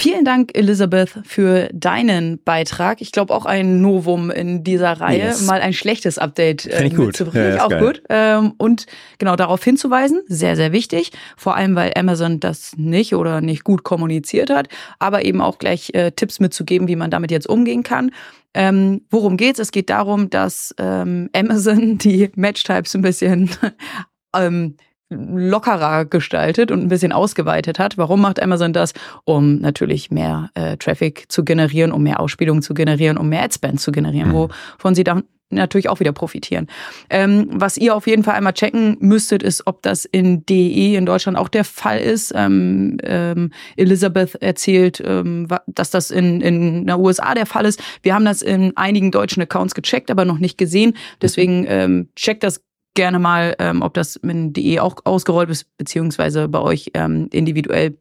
Vielen 0.00 0.24
Dank, 0.24 0.52
Elisabeth, 0.54 1.10
für 1.24 1.68
deinen 1.74 2.42
Beitrag. 2.42 3.02
Ich 3.02 3.12
glaube 3.12 3.34
auch 3.34 3.44
ein 3.44 3.82
Novum 3.82 4.30
in 4.30 4.64
dieser 4.64 4.92
Reihe, 4.92 5.18
yes. 5.18 5.44
mal 5.44 5.60
ein 5.60 5.74
schlechtes 5.74 6.16
Update 6.16 6.64
äh, 6.64 6.88
mitzubringen. 6.88 7.56
Ja, 7.56 7.66
auch 7.66 7.68
geil. 7.68 7.84
gut. 7.84 8.02
Ähm, 8.08 8.54
und 8.56 8.86
genau 9.18 9.36
darauf 9.36 9.62
hinzuweisen, 9.62 10.22
sehr, 10.26 10.56
sehr 10.56 10.72
wichtig. 10.72 11.12
Vor 11.36 11.54
allem, 11.54 11.76
weil 11.76 11.92
Amazon 11.96 12.40
das 12.40 12.72
nicht 12.78 13.14
oder 13.14 13.42
nicht 13.42 13.62
gut 13.62 13.82
kommuniziert 13.82 14.48
hat, 14.48 14.68
aber 14.98 15.26
eben 15.26 15.42
auch 15.42 15.58
gleich 15.58 15.92
äh, 15.92 16.12
Tipps 16.12 16.40
mitzugeben, 16.40 16.88
wie 16.88 16.96
man 16.96 17.10
damit 17.10 17.30
jetzt 17.30 17.46
umgehen 17.46 17.82
kann. 17.82 18.10
Ähm, 18.54 19.02
worum 19.10 19.36
geht's? 19.36 19.58
Es 19.58 19.70
geht 19.70 19.90
darum, 19.90 20.30
dass 20.30 20.74
ähm, 20.78 21.28
Amazon 21.34 21.98
die 21.98 22.30
Matchtypes 22.36 22.94
ein 22.94 23.02
bisschen 23.02 23.50
ähm, 24.34 24.76
lockerer 25.10 26.04
gestaltet 26.04 26.70
und 26.70 26.80
ein 26.80 26.88
bisschen 26.88 27.12
ausgeweitet 27.12 27.78
hat. 27.78 27.98
Warum 27.98 28.20
macht 28.20 28.40
Amazon 28.40 28.72
das? 28.72 28.94
Um 29.24 29.58
natürlich 29.60 30.10
mehr 30.10 30.50
äh, 30.54 30.76
Traffic 30.76 31.24
zu 31.28 31.44
generieren, 31.44 31.92
um 31.92 32.02
mehr 32.02 32.20
Ausspielung 32.20 32.62
zu 32.62 32.74
generieren, 32.74 33.18
um 33.18 33.28
mehr 33.28 33.42
Adspend 33.42 33.80
zu 33.80 33.92
generieren, 33.92 34.30
mhm. 34.30 34.34
wovon 34.34 34.94
sie 34.94 35.04
dann 35.04 35.24
natürlich 35.50 35.88
auch 35.88 36.00
wieder 36.00 36.12
profitieren. 36.12 36.68
Ähm, 37.10 37.48
was 37.50 37.76
ihr 37.76 37.94
auf 37.94 38.06
jeden 38.06 38.22
Fall 38.22 38.34
einmal 38.34 38.52
checken 38.52 38.96
müsstet, 39.00 39.42
ist, 39.42 39.66
ob 39.66 39.82
das 39.82 40.04
in 40.04 40.46
DE 40.46 40.94
in 40.94 41.06
Deutschland 41.06 41.36
auch 41.36 41.48
der 41.48 41.64
Fall 41.64 41.98
ist. 41.98 42.32
Ähm, 42.34 42.98
ähm, 43.02 43.50
Elizabeth 43.76 44.36
erzählt, 44.36 45.02
ähm, 45.04 45.48
dass 45.66 45.90
das 45.90 46.10
in, 46.10 46.40
in 46.40 46.86
der 46.86 47.00
USA 47.00 47.34
der 47.34 47.46
Fall 47.46 47.66
ist. 47.66 47.82
Wir 48.02 48.14
haben 48.14 48.24
das 48.24 48.42
in 48.42 48.76
einigen 48.76 49.10
deutschen 49.10 49.42
Accounts 49.42 49.74
gecheckt, 49.74 50.10
aber 50.10 50.24
noch 50.24 50.38
nicht 50.38 50.56
gesehen. 50.56 50.94
Deswegen 51.20 51.66
ähm, 51.68 52.08
checkt 52.14 52.44
das 52.44 52.62
gerne 52.94 53.18
mal, 53.18 53.54
ähm, 53.58 53.82
ob 53.82 53.94
das 53.94 54.20
mit 54.22 54.56
DE 54.56 54.80
auch 54.80 54.96
ausgerollt 55.04 55.50
ist, 55.50 55.76
beziehungsweise 55.76 56.48
bei 56.48 56.60
euch 56.60 56.90
ähm, 56.94 57.28
individuell 57.32 57.98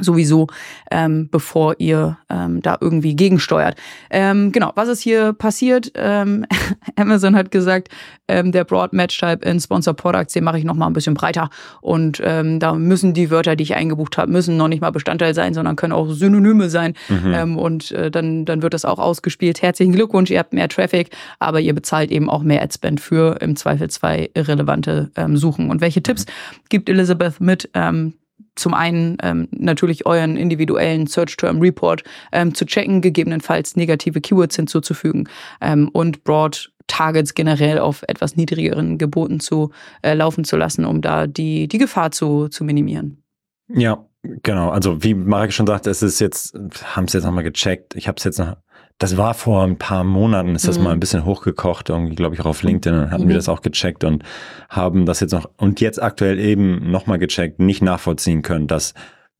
sowieso, 0.00 0.48
ähm, 0.90 1.28
bevor 1.30 1.74
ihr 1.78 2.18
ähm, 2.28 2.62
da 2.62 2.76
irgendwie 2.80 3.14
gegensteuert. 3.14 3.76
Ähm, 4.10 4.52
genau, 4.52 4.72
was 4.74 4.88
ist 4.88 5.00
hier 5.00 5.32
passiert? 5.32 5.92
Ähm, 5.94 6.46
Amazon 6.96 7.36
hat 7.36 7.50
gesagt, 7.50 7.88
ähm, 8.28 8.52
der 8.52 8.64
Broad 8.64 8.92
Match 8.92 9.18
Type 9.18 9.44
in 9.48 9.60
Sponsor 9.60 9.94
Products, 9.94 10.32
den 10.32 10.44
mache 10.44 10.58
ich 10.58 10.64
noch 10.64 10.74
mal 10.74 10.86
ein 10.86 10.92
bisschen 10.92 11.14
breiter 11.14 11.50
und 11.80 12.20
ähm, 12.24 12.60
da 12.60 12.74
müssen 12.74 13.14
die 13.14 13.30
Wörter, 13.30 13.56
die 13.56 13.64
ich 13.64 13.74
eingebucht 13.74 14.18
habe, 14.18 14.30
müssen 14.30 14.56
noch 14.56 14.68
nicht 14.68 14.80
mal 14.80 14.90
Bestandteil 14.90 15.34
sein, 15.34 15.54
sondern 15.54 15.76
können 15.76 15.92
auch 15.92 16.08
Synonyme 16.10 16.70
sein 16.70 16.94
mhm. 17.08 17.32
ähm, 17.34 17.58
und 17.58 17.92
äh, 17.92 18.10
dann 18.10 18.44
dann 18.44 18.62
wird 18.62 18.74
das 18.74 18.84
auch 18.84 18.98
ausgespielt. 18.98 19.62
Herzlichen 19.62 19.92
Glückwunsch, 19.92 20.30
ihr 20.30 20.38
habt 20.38 20.52
mehr 20.52 20.68
Traffic, 20.68 21.10
aber 21.38 21.60
ihr 21.60 21.74
bezahlt 21.74 22.10
eben 22.10 22.28
auch 22.28 22.42
mehr 22.42 22.62
Adspend 22.62 23.00
für 23.00 23.40
im 23.40 23.56
Zweifel 23.56 23.88
zwei 23.90 24.30
irrelevante 24.34 25.10
ähm, 25.16 25.36
Suchen. 25.36 25.70
Und 25.70 25.80
welche 25.80 26.02
Tipps 26.02 26.26
gibt 26.68 26.88
Elizabeth 26.88 27.40
mit? 27.40 27.70
Ähm, 27.74 28.14
zum 28.60 28.74
einen 28.74 29.16
ähm, 29.22 29.48
natürlich 29.50 30.06
euren 30.06 30.36
individuellen 30.36 31.06
Search 31.06 31.36
Term 31.36 31.60
Report 31.60 32.04
ähm, 32.32 32.54
zu 32.54 32.64
checken, 32.64 33.00
gegebenenfalls 33.00 33.76
negative 33.76 34.20
Keywords 34.20 34.56
hinzuzufügen 34.56 35.28
ähm, 35.60 35.88
und 35.88 36.24
Broad 36.24 36.70
Targets 36.86 37.34
generell 37.34 37.78
auf 37.78 38.02
etwas 38.08 38.36
niedrigeren 38.36 38.98
Geboten 38.98 39.40
zu 39.40 39.70
äh, 40.02 40.14
laufen 40.14 40.44
zu 40.44 40.56
lassen, 40.56 40.84
um 40.84 41.00
da 41.00 41.26
die, 41.26 41.68
die 41.68 41.78
Gefahr 41.78 42.10
zu, 42.10 42.48
zu 42.48 42.64
minimieren. 42.64 43.22
Ja, 43.68 44.04
genau. 44.22 44.70
Also 44.70 45.02
wie 45.02 45.14
Marek 45.14 45.52
schon 45.52 45.66
sagte, 45.66 45.90
es 45.90 46.02
ist 46.02 46.20
jetzt, 46.20 46.58
haben 46.84 47.04
es 47.04 47.12
jetzt 47.12 47.24
nochmal 47.24 47.44
gecheckt. 47.44 47.94
Ich 47.94 48.08
habe 48.08 48.16
es 48.18 48.24
jetzt 48.24 48.38
noch 48.38 48.56
das 49.00 49.16
war 49.16 49.32
vor 49.32 49.64
ein 49.64 49.78
paar 49.78 50.04
Monaten, 50.04 50.54
ist 50.54 50.68
das 50.68 50.76
mhm. 50.76 50.84
mal 50.84 50.92
ein 50.92 51.00
bisschen 51.00 51.24
hochgekocht, 51.24 51.88
irgendwie, 51.88 52.14
glaube 52.14 52.34
ich, 52.34 52.42
auch 52.42 52.46
auf 52.46 52.62
LinkedIn, 52.62 53.00
dann 53.00 53.10
hatten 53.10 53.24
mhm. 53.24 53.28
wir 53.28 53.34
das 53.34 53.48
auch 53.48 53.62
gecheckt 53.62 54.04
und 54.04 54.22
haben 54.68 55.06
das 55.06 55.20
jetzt 55.20 55.32
noch, 55.32 55.48
und 55.56 55.80
jetzt 55.80 56.02
aktuell 56.02 56.38
eben 56.38 56.90
nochmal 56.90 57.18
gecheckt, 57.18 57.60
nicht 57.60 57.80
nachvollziehen 57.80 58.42
können, 58.42 58.66
dass 58.66 58.92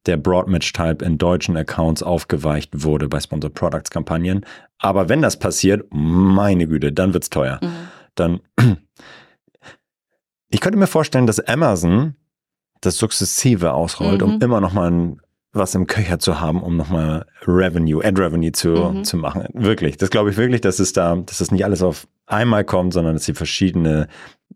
der 0.07 0.17
Broadmatch-Type 0.17 1.05
in 1.05 1.19
deutschen 1.19 1.59
Accounts 1.59 2.03
aufgeweicht 2.03 2.83
wurde 2.85 3.07
bei 3.07 3.21
Sponsored 3.21 3.53
Products 3.53 3.91
Kampagnen. 3.91 4.47
Aber 4.79 5.11
wenn 5.11 5.21
das 5.21 5.39
passiert, 5.39 5.85
meine 5.91 6.67
Güte, 6.67 6.91
dann 6.91 7.13
wird's 7.13 7.29
teuer. 7.29 7.61
Mhm. 7.63 7.89
Dann, 8.15 8.41
ich 10.49 10.61
könnte 10.63 10.79
mir 10.79 10.87
vorstellen, 10.87 11.27
dass 11.27 11.39
Amazon 11.39 12.15
das 12.81 12.97
sukzessive 12.97 13.75
ausrollt, 13.75 14.23
um 14.23 14.37
mhm. 14.37 14.41
immer 14.41 14.63
noch 14.63 14.73
mal 14.73 14.91
ein 14.91 15.21
was 15.53 15.75
im 15.75 15.87
Köcher 15.87 16.19
zu 16.19 16.41
haben, 16.41 16.63
um 16.63 16.77
nochmal 16.77 17.27
Revenue, 17.47 18.05
Ad 18.05 18.21
Revenue 18.21 18.53
zu, 18.53 18.69
mhm. 18.69 19.05
zu 19.05 19.17
machen. 19.17 19.49
Wirklich. 19.53 19.97
Das 19.97 20.11
glaube 20.11 20.31
ich 20.31 20.37
wirklich, 20.37 20.61
dass 20.61 20.79
es 20.79 20.93
da, 20.93 21.17
dass 21.17 21.41
es 21.41 21.51
nicht 21.51 21.65
alles 21.65 21.83
auf 21.83 22.07
einmal 22.27 22.65
kommt, 22.65 22.93
sondern 22.93 23.15
dass 23.15 23.25
sie 23.25 23.35
verschiedene 23.35 24.07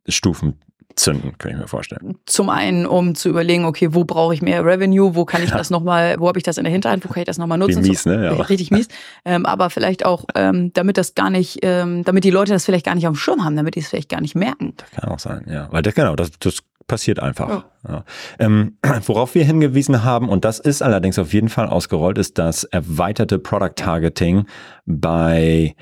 Stufen 0.06 0.60
zünden, 0.96 1.36
kann 1.38 1.50
ich 1.52 1.58
mir 1.58 1.66
vorstellen. 1.66 2.16
Zum 2.26 2.50
einen, 2.50 2.86
um 2.86 3.14
zu 3.14 3.28
überlegen, 3.28 3.64
okay, 3.64 3.94
wo 3.94 4.04
brauche 4.04 4.34
ich 4.34 4.42
mehr 4.42 4.64
Revenue, 4.64 5.14
wo 5.14 5.24
kann 5.24 5.42
ich 5.42 5.50
ja. 5.50 5.58
das 5.58 5.70
nochmal, 5.70 6.16
wo 6.18 6.28
habe 6.28 6.38
ich 6.38 6.44
das 6.44 6.56
in 6.56 6.64
der 6.64 6.72
Hinterhand, 6.72 7.04
wo 7.04 7.08
kann 7.08 7.22
ich 7.22 7.26
das 7.26 7.38
nochmal 7.38 7.58
nutzen? 7.58 7.84
Wie 7.84 7.88
mies, 7.88 8.06
ne? 8.06 8.24
Ja. 8.24 8.32
Richtig 8.34 8.70
mies. 8.70 8.88
Ähm, 9.24 9.46
aber 9.46 9.70
vielleicht 9.70 10.04
auch, 10.04 10.24
ähm, 10.34 10.72
damit 10.72 10.96
das 10.96 11.14
gar 11.14 11.30
nicht, 11.30 11.58
ähm, 11.62 12.04
damit 12.04 12.24
die 12.24 12.30
Leute 12.30 12.52
das 12.52 12.64
vielleicht 12.64 12.86
gar 12.86 12.94
nicht 12.94 13.06
auf 13.06 13.14
dem 13.14 13.18
Schirm 13.18 13.44
haben, 13.44 13.56
damit 13.56 13.74
die 13.74 13.80
es 13.80 13.88
vielleicht 13.88 14.08
gar 14.08 14.20
nicht 14.20 14.34
merken. 14.34 14.74
Das 14.76 14.90
kann 14.92 15.10
auch 15.10 15.18
sein, 15.18 15.46
ja. 15.48 15.68
Weil 15.72 15.82
das, 15.82 15.94
genau, 15.94 16.14
das, 16.14 16.30
das 16.38 16.62
passiert 16.86 17.20
einfach. 17.20 17.48
Ja. 17.48 17.64
Ja. 17.88 18.04
Ähm, 18.38 18.78
worauf 19.06 19.34
wir 19.34 19.44
hingewiesen 19.44 20.04
haben, 20.04 20.28
und 20.28 20.44
das 20.44 20.58
ist 20.58 20.82
allerdings 20.82 21.18
auf 21.18 21.32
jeden 21.32 21.48
Fall 21.48 21.68
ausgerollt, 21.68 22.18
ist 22.18 22.38
das 22.38 22.64
erweiterte 22.64 23.38
Product 23.38 23.74
Targeting 23.76 24.46
bei, 24.86 25.74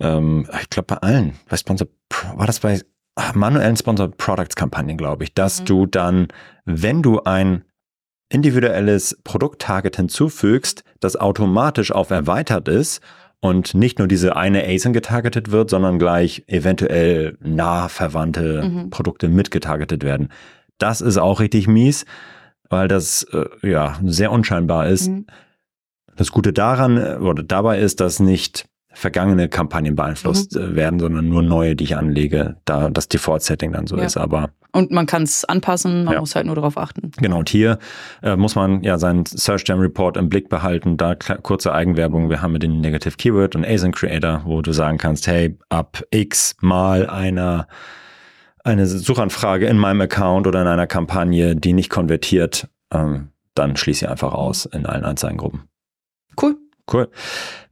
ähm, 0.00 0.48
ich 0.60 0.70
glaube 0.70 0.86
bei 0.86 0.96
allen, 0.96 1.34
bei 1.48 1.56
Sponsor, 1.56 1.88
war 2.36 2.46
das 2.46 2.60
bei 2.60 2.80
manuellen 3.34 3.76
Sponsored 3.76 4.16
Products 4.16 4.56
Kampagnen, 4.56 4.96
glaube 4.96 5.24
ich, 5.24 5.34
dass 5.34 5.60
mhm. 5.60 5.64
du 5.66 5.86
dann, 5.86 6.28
wenn 6.64 7.02
du 7.02 7.22
ein 7.22 7.64
individuelles 8.28 9.18
Produkttarget 9.22 9.96
hinzufügst, 9.96 10.82
das 11.00 11.16
automatisch 11.16 11.92
auf 11.92 12.10
erweitert 12.10 12.68
ist 12.68 13.00
und 13.44 13.74
nicht 13.74 13.98
nur 13.98 14.08
diese 14.08 14.36
eine 14.36 14.64
ASIN 14.66 14.94
getargetet 14.94 15.50
wird, 15.50 15.68
sondern 15.68 15.98
gleich 15.98 16.44
eventuell 16.46 17.36
nah 17.42 17.90
verwandte 17.90 18.62
mhm. 18.62 18.88
Produkte 18.88 19.28
mitgetargetet 19.28 20.02
werden. 20.02 20.30
Das 20.78 21.02
ist 21.02 21.18
auch 21.18 21.40
richtig 21.40 21.68
mies, 21.68 22.06
weil 22.70 22.88
das 22.88 23.22
äh, 23.34 23.44
ja 23.62 23.98
sehr 24.02 24.32
unscheinbar 24.32 24.88
ist. 24.88 25.08
Mhm. 25.08 25.26
Das 26.16 26.32
Gute 26.32 26.54
daran 26.54 26.96
äh, 26.96 27.16
oder 27.16 27.42
dabei 27.42 27.80
ist, 27.80 28.00
dass 28.00 28.18
nicht 28.18 28.64
vergangene 28.94 29.48
Kampagnen 29.48 29.96
beeinflusst 29.96 30.56
mhm. 30.56 30.62
Äh, 30.62 30.76
werden, 30.76 30.98
sondern 30.98 31.28
nur 31.28 31.42
neue, 31.42 31.76
die 31.76 31.84
ich 31.84 31.96
anlege, 31.96 32.56
da 32.64 32.90
das 32.90 33.08
Default-Setting 33.08 33.72
dann 33.72 33.86
so 33.86 33.96
ja. 33.96 34.04
ist. 34.04 34.16
Aber 34.16 34.50
und 34.72 34.90
man 34.90 35.06
kann 35.06 35.22
es 35.22 35.44
anpassen, 35.44 36.04
man 36.04 36.14
ja. 36.14 36.20
muss 36.20 36.34
halt 36.34 36.46
nur 36.46 36.56
darauf 36.56 36.76
achten. 36.76 37.12
Genau, 37.18 37.38
und 37.38 37.48
hier 37.48 37.78
äh, 38.22 38.34
muss 38.36 38.56
man 38.56 38.82
ja 38.82 38.98
seinen 38.98 39.24
Search 39.24 39.62
Jam 39.66 39.78
Report 39.78 40.16
im 40.16 40.28
Blick 40.28 40.48
behalten. 40.48 40.96
Da 40.96 41.14
kurze 41.14 41.72
Eigenwerbung. 41.72 42.28
Wir 42.28 42.42
haben 42.42 42.52
mit 42.52 42.64
den 42.64 42.80
Negative 42.80 43.16
Keyword 43.16 43.54
und 43.54 43.64
ASIN 43.64 43.92
Creator, 43.92 44.42
wo 44.44 44.62
du 44.62 44.72
sagen 44.72 44.98
kannst, 44.98 45.28
hey, 45.28 45.56
ab 45.68 46.02
X 46.10 46.56
mal 46.60 47.08
einer 47.08 47.68
eine 48.64 48.86
Suchanfrage 48.86 49.66
in 49.66 49.78
meinem 49.78 50.00
Account 50.00 50.46
oder 50.46 50.62
in 50.62 50.66
einer 50.66 50.86
Kampagne, 50.86 51.54
die 51.54 51.74
nicht 51.74 51.90
konvertiert, 51.90 52.68
ähm, 52.92 53.28
dann 53.54 53.76
schließe 53.76 54.00
sie 54.00 54.06
einfach 54.08 54.32
aus 54.32 54.64
in 54.66 54.86
allen 54.86 55.04
Anzeigengruppen. 55.04 55.68
Cool. 56.40 56.56
Cool. 56.90 57.10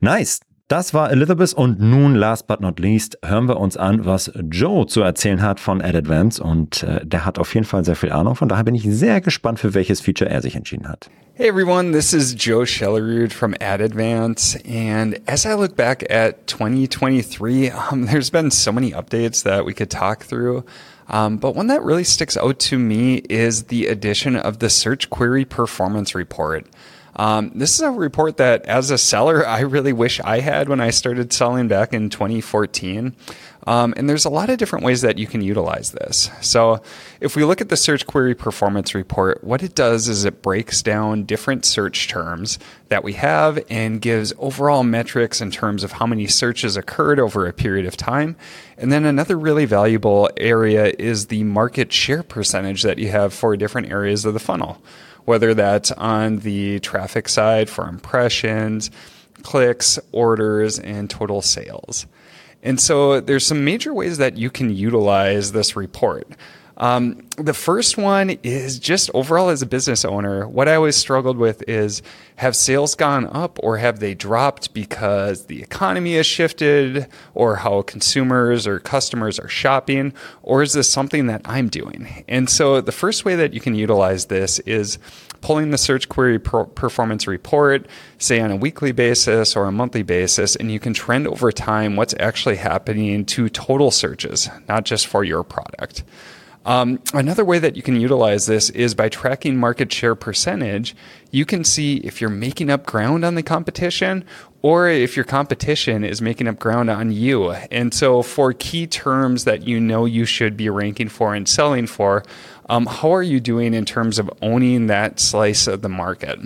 Nice. 0.00 0.40
Das 0.68 0.94
war 0.94 1.10
Elizabeth 1.10 1.52
und 1.52 1.80
nun, 1.80 2.14
last 2.14 2.46
but 2.46 2.60
not 2.60 2.78
least, 2.78 3.18
hören 3.24 3.46
wir 3.46 3.58
uns 3.58 3.76
an, 3.76 4.06
was 4.06 4.32
Joe 4.50 4.86
zu 4.86 5.02
erzählen 5.02 5.42
hat 5.42 5.60
von 5.60 5.82
AdAdvance 5.82 6.42
und 6.42 6.82
äh, 6.82 7.04
der 7.04 7.26
hat 7.26 7.38
auf 7.38 7.52
jeden 7.54 7.66
Fall 7.66 7.84
sehr 7.84 7.96
viel 7.96 8.10
Ahnung. 8.10 8.36
Von 8.36 8.48
daher 8.48 8.64
bin 8.64 8.74
ich 8.74 8.84
sehr 8.84 9.20
gespannt, 9.20 9.58
für 9.58 9.74
welches 9.74 10.00
Feature 10.00 10.30
er 10.30 10.40
sich 10.40 10.56
entschieden 10.56 10.88
hat. 10.88 11.10
Hey 11.34 11.48
everyone, 11.48 11.92
this 11.92 12.12
is 12.12 12.34
Joe 12.34 12.64
Schellerud 12.64 13.32
from 13.32 13.54
AdAdvance. 13.54 14.56
And 14.66 15.20
as 15.26 15.44
I 15.44 15.54
look 15.54 15.76
back 15.76 16.04
at 16.10 16.46
2023, 16.46 17.70
um, 17.70 18.06
there's 18.10 18.30
been 18.30 18.50
so 18.50 18.72
many 18.72 18.92
updates 18.92 19.42
that 19.42 19.66
we 19.66 19.74
could 19.74 19.90
talk 19.90 20.24
through. 20.24 20.64
Um, 21.08 21.36
but 21.36 21.54
one 21.54 21.66
that 21.66 21.82
really 21.82 22.04
sticks 22.04 22.36
out 22.36 22.58
to 22.60 22.78
me 22.78 23.16
is 23.28 23.64
the 23.64 23.86
addition 23.86 24.36
of 24.36 24.60
the 24.60 24.70
Search 24.70 25.10
Query 25.10 25.44
Performance 25.44 26.14
Report. 26.14 26.66
Um, 27.14 27.52
this 27.54 27.74
is 27.74 27.80
a 27.80 27.90
report 27.90 28.38
that, 28.38 28.64
as 28.64 28.90
a 28.90 28.98
seller, 28.98 29.46
I 29.46 29.60
really 29.60 29.92
wish 29.92 30.20
I 30.20 30.40
had 30.40 30.68
when 30.68 30.80
I 30.80 30.90
started 30.90 31.32
selling 31.32 31.68
back 31.68 31.92
in 31.92 32.08
2014. 32.08 33.14
Um, 33.64 33.94
and 33.96 34.08
there's 34.08 34.24
a 34.24 34.30
lot 34.30 34.50
of 34.50 34.58
different 34.58 34.84
ways 34.84 35.02
that 35.02 35.18
you 35.18 35.26
can 35.28 35.40
utilize 35.40 35.92
this. 35.92 36.30
So, 36.40 36.82
if 37.20 37.36
we 37.36 37.44
look 37.44 37.60
at 37.60 37.68
the 37.68 37.76
search 37.76 38.06
query 38.06 38.34
performance 38.34 38.92
report, 38.92 39.44
what 39.44 39.62
it 39.62 39.76
does 39.76 40.08
is 40.08 40.24
it 40.24 40.42
breaks 40.42 40.82
down 40.82 41.24
different 41.24 41.64
search 41.64 42.08
terms 42.08 42.58
that 42.88 43.04
we 43.04 43.12
have 43.12 43.62
and 43.70 44.00
gives 44.00 44.32
overall 44.38 44.82
metrics 44.82 45.40
in 45.40 45.52
terms 45.52 45.84
of 45.84 45.92
how 45.92 46.06
many 46.06 46.26
searches 46.26 46.76
occurred 46.76 47.20
over 47.20 47.46
a 47.46 47.52
period 47.52 47.86
of 47.86 47.96
time. 47.96 48.36
And 48.76 48.90
then 48.90 49.04
another 49.04 49.38
really 49.38 49.64
valuable 49.64 50.28
area 50.36 50.92
is 50.98 51.26
the 51.26 51.44
market 51.44 51.92
share 51.92 52.24
percentage 52.24 52.82
that 52.82 52.98
you 52.98 53.10
have 53.10 53.32
for 53.32 53.56
different 53.56 53.92
areas 53.92 54.24
of 54.24 54.34
the 54.34 54.40
funnel 54.40 54.82
whether 55.24 55.54
that's 55.54 55.92
on 55.92 56.38
the 56.38 56.80
traffic 56.80 57.28
side 57.28 57.68
for 57.68 57.88
impressions, 57.88 58.90
clicks, 59.42 59.98
orders, 60.12 60.78
and 60.78 61.08
total 61.10 61.42
sales. 61.42 62.06
And 62.62 62.80
so 62.80 63.20
there's 63.20 63.46
some 63.46 63.64
major 63.64 63.92
ways 63.92 64.18
that 64.18 64.36
you 64.36 64.50
can 64.50 64.70
utilize 64.74 65.52
this 65.52 65.74
report. 65.74 66.28
Um, 66.82 67.28
the 67.38 67.54
first 67.54 67.96
one 67.96 68.30
is 68.42 68.80
just 68.80 69.08
overall 69.14 69.50
as 69.50 69.62
a 69.62 69.66
business 69.66 70.04
owner, 70.04 70.48
what 70.48 70.66
I 70.66 70.74
always 70.74 70.96
struggled 70.96 71.36
with 71.36 71.62
is 71.68 72.02
have 72.36 72.56
sales 72.56 72.96
gone 72.96 73.28
up 73.28 73.60
or 73.62 73.76
have 73.76 74.00
they 74.00 74.14
dropped 74.14 74.74
because 74.74 75.46
the 75.46 75.62
economy 75.62 76.16
has 76.16 76.26
shifted 76.26 77.06
or 77.34 77.54
how 77.54 77.82
consumers 77.82 78.66
or 78.66 78.80
customers 78.80 79.38
are 79.38 79.46
shopping? 79.46 80.12
Or 80.42 80.60
is 80.60 80.72
this 80.72 80.90
something 80.90 81.28
that 81.28 81.42
I'm 81.44 81.68
doing? 81.68 82.24
And 82.26 82.50
so 82.50 82.80
the 82.80 82.90
first 82.90 83.24
way 83.24 83.36
that 83.36 83.54
you 83.54 83.60
can 83.60 83.76
utilize 83.76 84.26
this 84.26 84.58
is 84.60 84.98
pulling 85.40 85.70
the 85.70 85.78
search 85.78 86.08
query 86.08 86.40
performance 86.40 87.28
report, 87.28 87.86
say 88.18 88.40
on 88.40 88.50
a 88.50 88.56
weekly 88.56 88.90
basis 88.90 89.54
or 89.54 89.66
a 89.66 89.72
monthly 89.72 90.02
basis, 90.02 90.56
and 90.56 90.72
you 90.72 90.80
can 90.80 90.94
trend 90.94 91.28
over 91.28 91.52
time 91.52 91.94
what's 91.94 92.14
actually 92.18 92.56
happening 92.56 93.24
to 93.26 93.48
total 93.48 93.92
searches, 93.92 94.50
not 94.68 94.84
just 94.84 95.06
for 95.06 95.22
your 95.22 95.44
product. 95.44 96.02
Um, 96.64 97.00
another 97.12 97.44
way 97.44 97.58
that 97.58 97.76
you 97.76 97.82
can 97.82 98.00
utilize 98.00 98.46
this 98.46 98.70
is 98.70 98.94
by 98.94 99.08
tracking 99.08 99.56
market 99.56 99.92
share 99.92 100.14
percentage. 100.14 100.94
You 101.30 101.44
can 101.44 101.64
see 101.64 101.96
if 101.98 102.20
you're 102.20 102.30
making 102.30 102.70
up 102.70 102.86
ground 102.86 103.24
on 103.24 103.34
the 103.34 103.42
competition 103.42 104.24
or 104.62 104.88
if 104.88 105.16
your 105.16 105.24
competition 105.24 106.04
is 106.04 106.22
making 106.22 106.46
up 106.46 106.58
ground 106.58 106.88
on 106.88 107.10
you. 107.10 107.50
And 107.50 107.92
so, 107.92 108.22
for 108.22 108.52
key 108.52 108.86
terms 108.86 109.44
that 109.44 109.66
you 109.66 109.80
know 109.80 110.04
you 110.04 110.24
should 110.24 110.56
be 110.56 110.70
ranking 110.70 111.08
for 111.08 111.34
and 111.34 111.48
selling 111.48 111.88
for, 111.88 112.22
um, 112.68 112.86
how 112.86 113.12
are 113.12 113.22
you 113.22 113.40
doing 113.40 113.74
in 113.74 113.84
terms 113.84 114.18
of 114.18 114.30
owning 114.40 114.86
that 114.86 115.18
slice 115.18 115.66
of 115.66 115.82
the 115.82 115.88
market? 115.88 116.38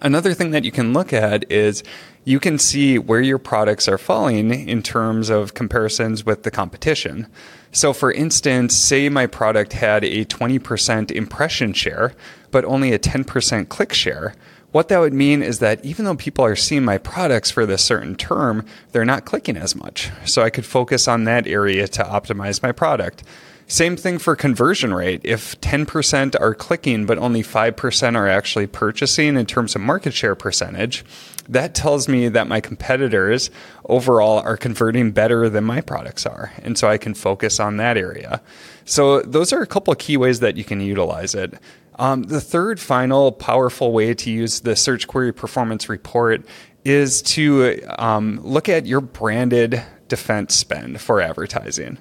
Another 0.00 0.34
thing 0.34 0.50
that 0.50 0.64
you 0.64 0.72
can 0.72 0.92
look 0.92 1.12
at 1.12 1.50
is 1.50 1.82
you 2.24 2.40
can 2.40 2.58
see 2.58 2.98
where 2.98 3.20
your 3.20 3.38
products 3.38 3.88
are 3.88 3.98
falling 3.98 4.50
in 4.50 4.82
terms 4.82 5.30
of 5.30 5.54
comparisons 5.54 6.26
with 6.26 6.42
the 6.42 6.50
competition. 6.50 7.28
So, 7.72 7.92
for 7.92 8.12
instance, 8.12 8.74
say 8.74 9.08
my 9.08 9.26
product 9.26 9.74
had 9.74 10.02
a 10.04 10.24
20% 10.24 11.10
impression 11.10 11.72
share, 11.72 12.14
but 12.50 12.64
only 12.64 12.92
a 12.92 12.98
10% 12.98 13.68
click 13.68 13.92
share. 13.92 14.34
What 14.72 14.88
that 14.88 14.98
would 14.98 15.14
mean 15.14 15.42
is 15.42 15.60
that 15.60 15.84
even 15.84 16.04
though 16.04 16.16
people 16.16 16.44
are 16.44 16.56
seeing 16.56 16.84
my 16.84 16.98
products 16.98 17.50
for 17.50 17.64
this 17.64 17.82
certain 17.82 18.16
term, 18.16 18.66
they're 18.92 19.04
not 19.04 19.24
clicking 19.24 19.56
as 19.56 19.76
much. 19.76 20.10
So, 20.24 20.42
I 20.42 20.50
could 20.50 20.66
focus 20.66 21.06
on 21.06 21.24
that 21.24 21.46
area 21.46 21.86
to 21.88 22.02
optimize 22.02 22.62
my 22.62 22.72
product. 22.72 23.22
Same 23.68 23.96
thing 23.96 24.18
for 24.18 24.36
conversion 24.36 24.94
rate. 24.94 25.20
If 25.24 25.60
10% 25.60 26.40
are 26.40 26.54
clicking, 26.54 27.04
but 27.04 27.18
only 27.18 27.42
5% 27.42 28.16
are 28.16 28.28
actually 28.28 28.68
purchasing 28.68 29.36
in 29.36 29.44
terms 29.44 29.74
of 29.74 29.80
market 29.80 30.14
share 30.14 30.36
percentage, 30.36 31.04
that 31.48 31.74
tells 31.74 32.06
me 32.06 32.28
that 32.28 32.46
my 32.46 32.60
competitors 32.60 33.50
overall 33.84 34.38
are 34.38 34.56
converting 34.56 35.10
better 35.10 35.48
than 35.48 35.64
my 35.64 35.80
products 35.80 36.24
are. 36.24 36.52
And 36.62 36.78
so 36.78 36.88
I 36.88 36.96
can 36.96 37.14
focus 37.14 37.58
on 37.58 37.76
that 37.78 37.96
area. 37.96 38.40
So 38.84 39.20
those 39.22 39.52
are 39.52 39.62
a 39.62 39.66
couple 39.66 39.92
of 39.92 39.98
key 39.98 40.16
ways 40.16 40.38
that 40.40 40.56
you 40.56 40.62
can 40.62 40.80
utilize 40.80 41.34
it. 41.34 41.54
Um, 41.96 42.24
the 42.24 42.40
third 42.40 42.78
final 42.78 43.32
powerful 43.32 43.90
way 43.90 44.14
to 44.14 44.30
use 44.30 44.60
the 44.60 44.76
search 44.76 45.08
query 45.08 45.32
performance 45.32 45.88
report 45.88 46.46
is 46.84 47.20
to 47.22 47.82
um, 47.98 48.38
look 48.44 48.68
at 48.68 48.86
your 48.86 49.00
branded 49.00 49.82
defense 50.06 50.54
spend 50.54 51.00
for 51.00 51.20
advertising. 51.20 51.98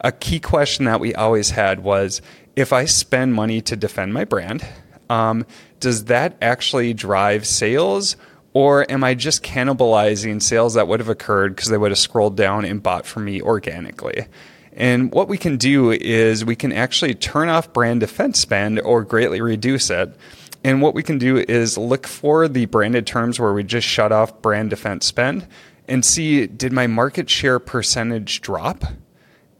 A 0.00 0.12
key 0.12 0.40
question 0.40 0.84
that 0.84 1.00
we 1.00 1.14
always 1.14 1.50
had 1.50 1.80
was 1.80 2.22
if 2.54 2.72
I 2.72 2.84
spend 2.84 3.34
money 3.34 3.60
to 3.62 3.76
defend 3.76 4.14
my 4.14 4.24
brand, 4.24 4.64
um, 5.10 5.46
does 5.80 6.04
that 6.04 6.36
actually 6.40 6.94
drive 6.94 7.46
sales 7.46 8.16
or 8.52 8.90
am 8.90 9.04
I 9.04 9.14
just 9.14 9.42
cannibalizing 9.42 10.42
sales 10.42 10.74
that 10.74 10.88
would 10.88 11.00
have 11.00 11.08
occurred 11.08 11.54
because 11.54 11.68
they 11.68 11.78
would 11.78 11.90
have 11.90 11.98
scrolled 11.98 12.36
down 12.36 12.64
and 12.64 12.82
bought 12.82 13.06
from 13.06 13.24
me 13.24 13.40
organically? 13.40 14.26
And 14.72 15.12
what 15.12 15.28
we 15.28 15.38
can 15.38 15.56
do 15.56 15.90
is 15.90 16.44
we 16.44 16.56
can 16.56 16.72
actually 16.72 17.14
turn 17.14 17.48
off 17.48 17.72
brand 17.72 18.00
defense 18.00 18.38
spend 18.38 18.80
or 18.80 19.02
greatly 19.02 19.40
reduce 19.40 19.90
it. 19.90 20.14
And 20.62 20.82
what 20.82 20.94
we 20.94 21.02
can 21.02 21.18
do 21.18 21.36
is 21.36 21.76
look 21.76 22.06
for 22.06 22.48
the 22.48 22.66
branded 22.66 23.06
terms 23.06 23.38
where 23.38 23.52
we 23.52 23.64
just 23.64 23.86
shut 23.86 24.12
off 24.12 24.40
brand 24.42 24.70
defense 24.70 25.06
spend 25.06 25.46
and 25.86 26.04
see 26.04 26.46
did 26.46 26.72
my 26.72 26.86
market 26.86 27.28
share 27.28 27.58
percentage 27.58 28.40
drop? 28.40 28.84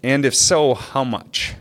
And 0.03 0.25
if 0.25 0.35
so, 0.35 0.75
how 0.75 1.05
much? 1.05 1.55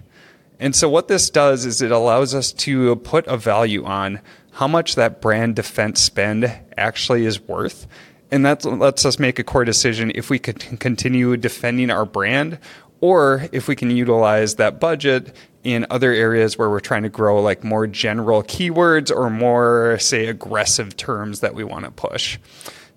And 0.59 0.75
so, 0.75 0.89
what 0.89 1.07
this 1.07 1.29
does 1.29 1.65
is 1.65 1.81
it 1.81 1.91
allows 1.91 2.33
us 2.33 2.51
to 2.53 2.95
put 2.97 3.27
a 3.27 3.37
value 3.37 3.85
on 3.85 4.19
how 4.51 4.67
much 4.67 4.95
that 4.95 5.21
brand 5.21 5.55
defense 5.55 6.01
spend 6.01 6.51
actually 6.77 7.25
is 7.25 7.39
worth. 7.39 7.87
And 8.31 8.45
that 8.45 8.65
lets 8.65 9.05
us 9.05 9.19
make 9.19 9.39
a 9.39 9.43
core 9.43 9.63
decision 9.63 10.11
if 10.15 10.29
we 10.29 10.39
could 10.39 10.59
continue 10.79 11.37
defending 11.37 11.91
our 11.91 12.05
brand 12.05 12.57
or 12.99 13.47
if 13.51 13.67
we 13.67 13.75
can 13.75 13.91
utilize 13.91 14.55
that 14.55 14.79
budget 14.79 15.35
in 15.63 15.85
other 15.89 16.11
areas 16.11 16.57
where 16.57 16.69
we're 16.69 16.79
trying 16.79 17.03
to 17.03 17.09
grow, 17.09 17.41
like 17.41 17.63
more 17.63 17.85
general 17.87 18.41
keywords 18.41 19.15
or 19.15 19.29
more, 19.29 19.97
say, 19.99 20.27
aggressive 20.27 20.97
terms 20.97 21.41
that 21.41 21.53
we 21.53 21.63
want 21.63 21.85
to 21.85 21.91
push. 21.91 22.39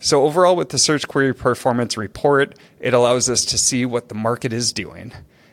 So, 0.02 0.24
overall, 0.24 0.56
with 0.56 0.70
the 0.70 0.78
search 0.78 1.06
query 1.06 1.34
performance 1.34 1.98
report, 1.98 2.58
it 2.80 2.94
allows 2.94 3.28
us 3.28 3.44
to 3.44 3.58
see 3.58 3.84
what 3.84 4.08
the 4.08 4.14
market 4.14 4.50
is 4.50 4.72
doing. 4.72 5.12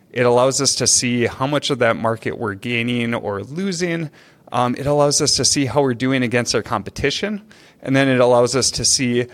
It 0.10 0.26
allows 0.26 0.62
us 0.62 0.74
to 0.76 0.88
see 0.88 1.26
how 1.26 1.48
much 1.48 1.70
of 1.70 1.80
that 1.80 1.98
market 1.98 2.38
we're 2.38 2.54
gaining 2.54 3.14
or 3.14 3.44
losing, 3.44 4.10
um, 4.54 4.74
it 4.76 4.86
allows 4.86 5.20
us 5.20 5.36
to 5.36 5.44
see 5.44 5.66
how 5.66 5.82
we're 5.82 5.94
doing 5.94 6.24
against 6.24 6.56
our 6.56 6.64
competition, 6.64 7.42
and 7.82 7.94
then 7.94 8.08
it 8.08 8.22
allows 8.22 8.56
us 8.56 8.72
to 8.72 8.86
see 8.86 9.28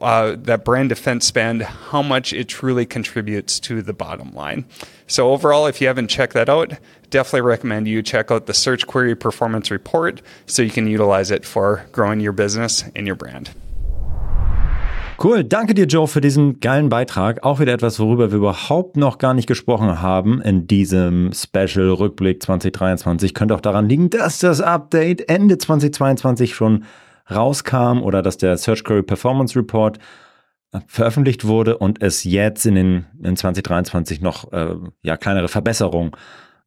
uh, 0.00 0.36
that 0.38 0.64
brand 0.64 0.88
defense 0.88 1.26
spend, 1.26 1.62
how 1.62 2.00
much 2.00 2.32
it 2.32 2.46
truly 2.48 2.86
contributes 2.86 3.58
to 3.60 3.82
the 3.82 3.92
bottom 3.92 4.32
line. 4.32 4.64
So, 5.08 5.32
overall, 5.32 5.66
if 5.66 5.80
you 5.80 5.88
haven't 5.88 6.08
checked 6.08 6.34
that 6.34 6.48
out, 6.48 6.74
definitely 7.10 7.40
recommend 7.40 7.88
you 7.88 8.02
check 8.02 8.30
out 8.30 8.46
the 8.46 8.54
Search 8.54 8.86
Query 8.86 9.16
Performance 9.16 9.72
Report 9.72 10.22
so 10.46 10.62
you 10.62 10.70
can 10.70 10.86
utilize 10.86 11.32
it 11.32 11.44
for 11.44 11.84
growing 11.90 12.20
your 12.20 12.32
business 12.32 12.84
and 12.94 13.04
your 13.04 13.16
brand. 13.16 13.50
Cool, 15.22 15.44
danke 15.44 15.74
dir, 15.74 15.84
Joe, 15.84 16.08
für 16.08 16.22
diesen 16.22 16.60
geilen 16.60 16.88
Beitrag. 16.88 17.44
Auch 17.44 17.60
wieder 17.60 17.74
etwas, 17.74 18.00
worüber 18.00 18.30
wir 18.30 18.38
überhaupt 18.38 18.96
noch 18.96 19.18
gar 19.18 19.34
nicht 19.34 19.46
gesprochen 19.46 20.00
haben 20.00 20.40
in 20.40 20.66
diesem 20.66 21.32
Special 21.34 21.90
Rückblick 21.90 22.42
2023. 22.42 23.34
Könnte 23.34 23.54
auch 23.54 23.60
daran 23.60 23.86
liegen, 23.86 24.08
dass 24.08 24.38
das 24.38 24.62
Update 24.62 25.28
Ende 25.28 25.58
2022 25.58 26.54
schon 26.54 26.84
rauskam 27.30 28.00
oder 28.02 28.22
dass 28.22 28.38
der 28.38 28.56
Search 28.56 28.82
Query 28.82 29.02
Performance 29.02 29.58
Report 29.58 29.98
äh, 30.72 30.80
veröffentlicht 30.86 31.46
wurde 31.46 31.76
und 31.76 32.00
es 32.00 32.24
jetzt 32.24 32.64
in 32.64 32.76
den 32.76 33.04
in 33.22 33.36
2023 33.36 34.22
noch 34.22 34.50
äh, 34.54 34.74
ja 35.02 35.18
kleinere 35.18 35.48
Verbesserungen 35.48 36.12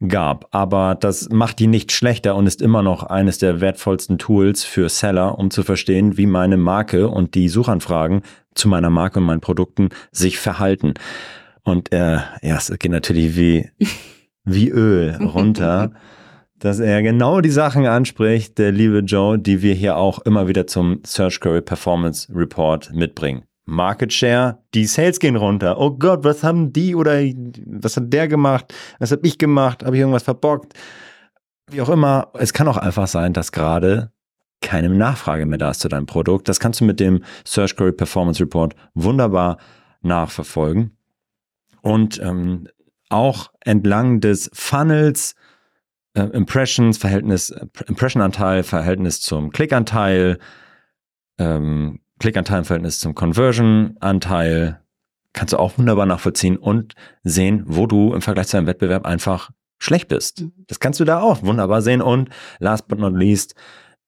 gab. 0.08 0.48
Aber 0.52 0.96
das 0.96 1.30
macht 1.30 1.60
die 1.60 1.68
nicht 1.68 1.92
schlechter 1.92 2.36
und 2.36 2.48
ist 2.48 2.62
immer 2.62 2.82
noch 2.82 3.04
eines 3.04 3.38
der 3.38 3.62
wertvollsten 3.62 4.18
Tools 4.18 4.64
für 4.64 4.90
Seller, 4.90 5.38
um 5.38 5.52
zu 5.52 5.64
verstehen, 5.64 6.18
wie 6.18 6.26
meine 6.26 6.58
Marke 6.58 7.08
und 7.08 7.36
die 7.36 7.50
Suchanfragen 7.50 8.22
zu 8.56 8.68
meiner 8.68 8.90
Marke 8.90 9.20
und 9.20 9.26
meinen 9.26 9.42
Produkten 9.42 9.90
sich 10.12 10.40
verhalten. 10.40 10.94
Und 11.64 11.92
äh, 11.94 12.18
ja, 12.42 12.58
es 12.58 12.72
geht 12.78 12.92
natürlich 12.92 13.36
wie 13.36 13.70
wie 14.46 14.70
Öl 14.70 15.16
runter, 15.22 15.92
dass 16.60 16.80
er 16.80 17.02
genau 17.02 17.42
die 17.42 17.50
Sachen 17.50 17.86
anspricht, 17.86 18.58
der 18.58 18.72
liebe 18.72 19.00
Joe, 19.00 19.40
die 19.40 19.62
wir 19.62 19.74
hier 19.74 19.98
auch 19.98 20.20
immer 20.20 20.48
wieder 20.48 20.68
zum 20.68 21.02
Search 21.06 21.40
Query 21.40 21.62
Performance 21.62 22.28
Report 22.34 22.94
mitbringen. 22.94 23.44
Market 23.66 24.12
Share, 24.12 24.60
die 24.74 24.86
Sales 24.86 25.20
gehen 25.20 25.36
runter. 25.36 25.78
Oh 25.80 25.92
Gott, 25.92 26.24
was 26.24 26.44
haben 26.44 26.74
die 26.74 26.96
oder 26.96 27.22
was 27.66 27.98
hat 27.98 28.12
der 28.12 28.28
gemacht? 28.28 28.74
Was 29.00 29.12
habe 29.12 29.26
ich 29.26 29.38
gemacht? 29.38 29.84
Habe 29.84 29.96
ich 29.96 30.02
irgendwas 30.02 30.24
verbockt? 30.24 30.74
Wie 31.72 31.82
auch 31.82 31.90
immer, 31.90 32.30
es 32.34 32.54
kann 32.54 32.68
auch 32.68 32.78
einfach 32.78 33.08
sein, 33.08 33.34
dass 33.34 33.52
gerade 33.52 34.12
keine 34.62 34.90
Nachfrage 34.90 35.46
mehr 35.46 35.58
da 35.58 35.72
ist 35.72 35.82
zu 35.82 35.90
deinem 35.90 36.06
Produkt. 36.06 36.50
Das 36.50 36.60
kannst 36.60 36.82
du 36.82 36.86
mit 36.86 37.00
dem 37.00 37.24
Search 37.46 37.76
Query 37.76 37.94
Performance 37.94 38.42
Report 38.42 38.76
wunderbar 38.94 39.58
nachverfolgen. 40.02 40.98
Und 41.82 42.20
ähm, 42.22 42.68
auch 43.10 43.52
entlang 43.62 44.20
des 44.22 44.50
Funnels, 44.54 45.36
äh, 46.14 46.24
Impressions, 46.24 46.98
Verhältnis, 46.98 47.50
äh, 47.50 47.66
Impression-Anteil, 47.88 48.64
Verhältnis 48.64 49.22
zum 49.22 49.52
Klickanteil, 49.52 50.40
ähm, 51.38 52.00
Klickanteil 52.24 52.60
im 52.60 52.64
Verhältnis 52.64 53.00
zum 53.00 53.16
Conversion-Anteil, 53.16 54.80
kannst 55.34 55.52
du 55.52 55.58
auch 55.58 55.78
wunderbar 55.78 56.06
nachvollziehen 56.06 56.56
und 56.56 56.96
sehen, 57.26 57.64
wo 57.66 57.86
du 57.86 58.14
im 58.14 58.22
Vergleich 58.22 58.48
zu 58.48 58.56
deinem 58.56 58.68
Wettbewerb 58.68 59.06
einfach 59.06 59.52
schlecht 59.78 60.08
bist. 60.08 60.40
Mhm. 60.40 60.54
Das 60.68 60.80
kannst 60.80 61.02
du 61.02 61.04
da 61.04 61.20
auch 61.20 61.44
wunderbar 61.44 61.82
sehen. 61.82 62.02
Und 62.02 62.30
last 62.60 62.88
but 62.88 62.98
not 62.98 63.14
least, 63.14 63.56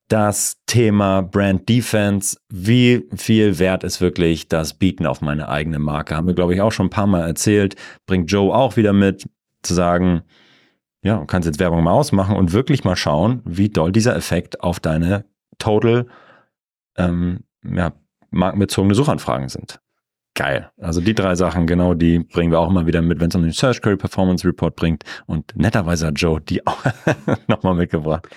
das 0.08 0.62
Thema 0.65 1.23
Brand 1.23 1.67
Defense. 1.67 2.38
Wie 2.47 3.06
viel 3.13 3.60
wert 3.60 3.84
ist 3.84 3.99
wirklich 3.99 4.47
das 4.47 4.75
Bieten 4.75 5.06
auf 5.06 5.19
meine 5.19 5.49
eigene 5.49 5.80
Marke? 5.80 6.15
Haben 6.15 6.28
wir, 6.28 6.36
glaube 6.36 6.54
ich, 6.54 6.62
auch 6.62 6.71
schon 6.71 6.86
ein 6.86 6.91
paar 6.91 7.08
Mal 7.08 7.28
erzählt. 7.28 7.75
Bringt 8.06 8.32
Joe 8.32 8.56
auch 8.56 8.78
wieder 8.78 8.93
mit, 8.93 9.28
zu 9.62 9.73
sagen, 9.73 10.21
ja, 11.04 11.17
du 11.17 11.25
kannst 11.25 11.47
jetzt 11.47 11.60
Werbung 11.60 11.84
mal 11.84 11.91
ausmachen 11.91 12.38
und 12.38 12.54
wirklich 12.54 12.86
mal 12.86 12.95
schauen, 12.95 13.41
wie 13.43 13.67
doll 13.67 13.91
dieser 13.91 14.15
Effekt 14.15 14.62
auf 14.62 14.80
deine 14.80 15.25
Total 15.58 16.06
ähm, 16.97 17.41
ja, 17.63 17.91
markenbezogene 18.32 18.96
Suchanfragen 18.96 19.50
sind. 19.50 19.80
Geil. 20.34 20.70
Also 20.82 21.00
die 21.00 21.16
drei 21.16 21.36
Sachen, 21.36 21.66
genau 21.66 21.94
die 21.94 22.20
bringen 22.20 22.52
wir 22.52 22.60
auch 22.60 22.70
immer 22.70 22.86
wieder 22.86 23.02
mit, 23.02 23.22
wenn 23.22 23.30
es 23.30 23.36
um 23.36 23.44
den 23.44 23.54
Search 23.54 23.82
Query 23.82 23.96
Performance 23.96 24.46
Report 24.46 24.76
bringt. 24.76 25.04
Und 25.26 25.56
netterweise 25.56 26.08
hat 26.08 26.20
Joe 26.20 26.42
die 26.42 26.66
auch 26.68 26.84
nochmal 27.48 27.76
mitgebracht. 27.76 28.28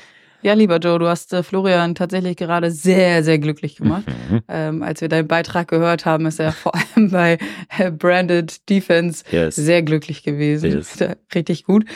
Ja, 0.41 0.53
lieber 0.53 0.79
Joe, 0.79 1.01
du 1.01 1.09
hast 1.09 1.33
äh, 1.33 1.43
Florian 1.43 1.97
tatsächlich 1.97 2.37
gerade 2.37 2.71
sehr, 2.71 3.25
sehr 3.25 3.39
glücklich 3.39 3.77
gemacht. 3.77 4.05
Mhm. 4.29 4.43
Ähm, 4.49 4.83
als 4.83 5.01
wir 5.01 5.09
deinen 5.09 5.27
Beitrag 5.27 5.69
gehört 5.69 6.05
haben, 6.05 6.27
ist 6.27 6.39
er 6.39 6.53
vor 6.53 6.75
allem 6.75 7.11
bei 7.11 7.39
äh, 7.79 7.91
Branded 7.91 8.69
Defense 8.69 9.25
yes. 9.31 9.55
sehr 9.55 9.83
glücklich 9.83 10.23
gewesen. 10.23 10.71
Yes. 10.71 10.99
Richtig 11.35 11.65
gut. 11.65 11.87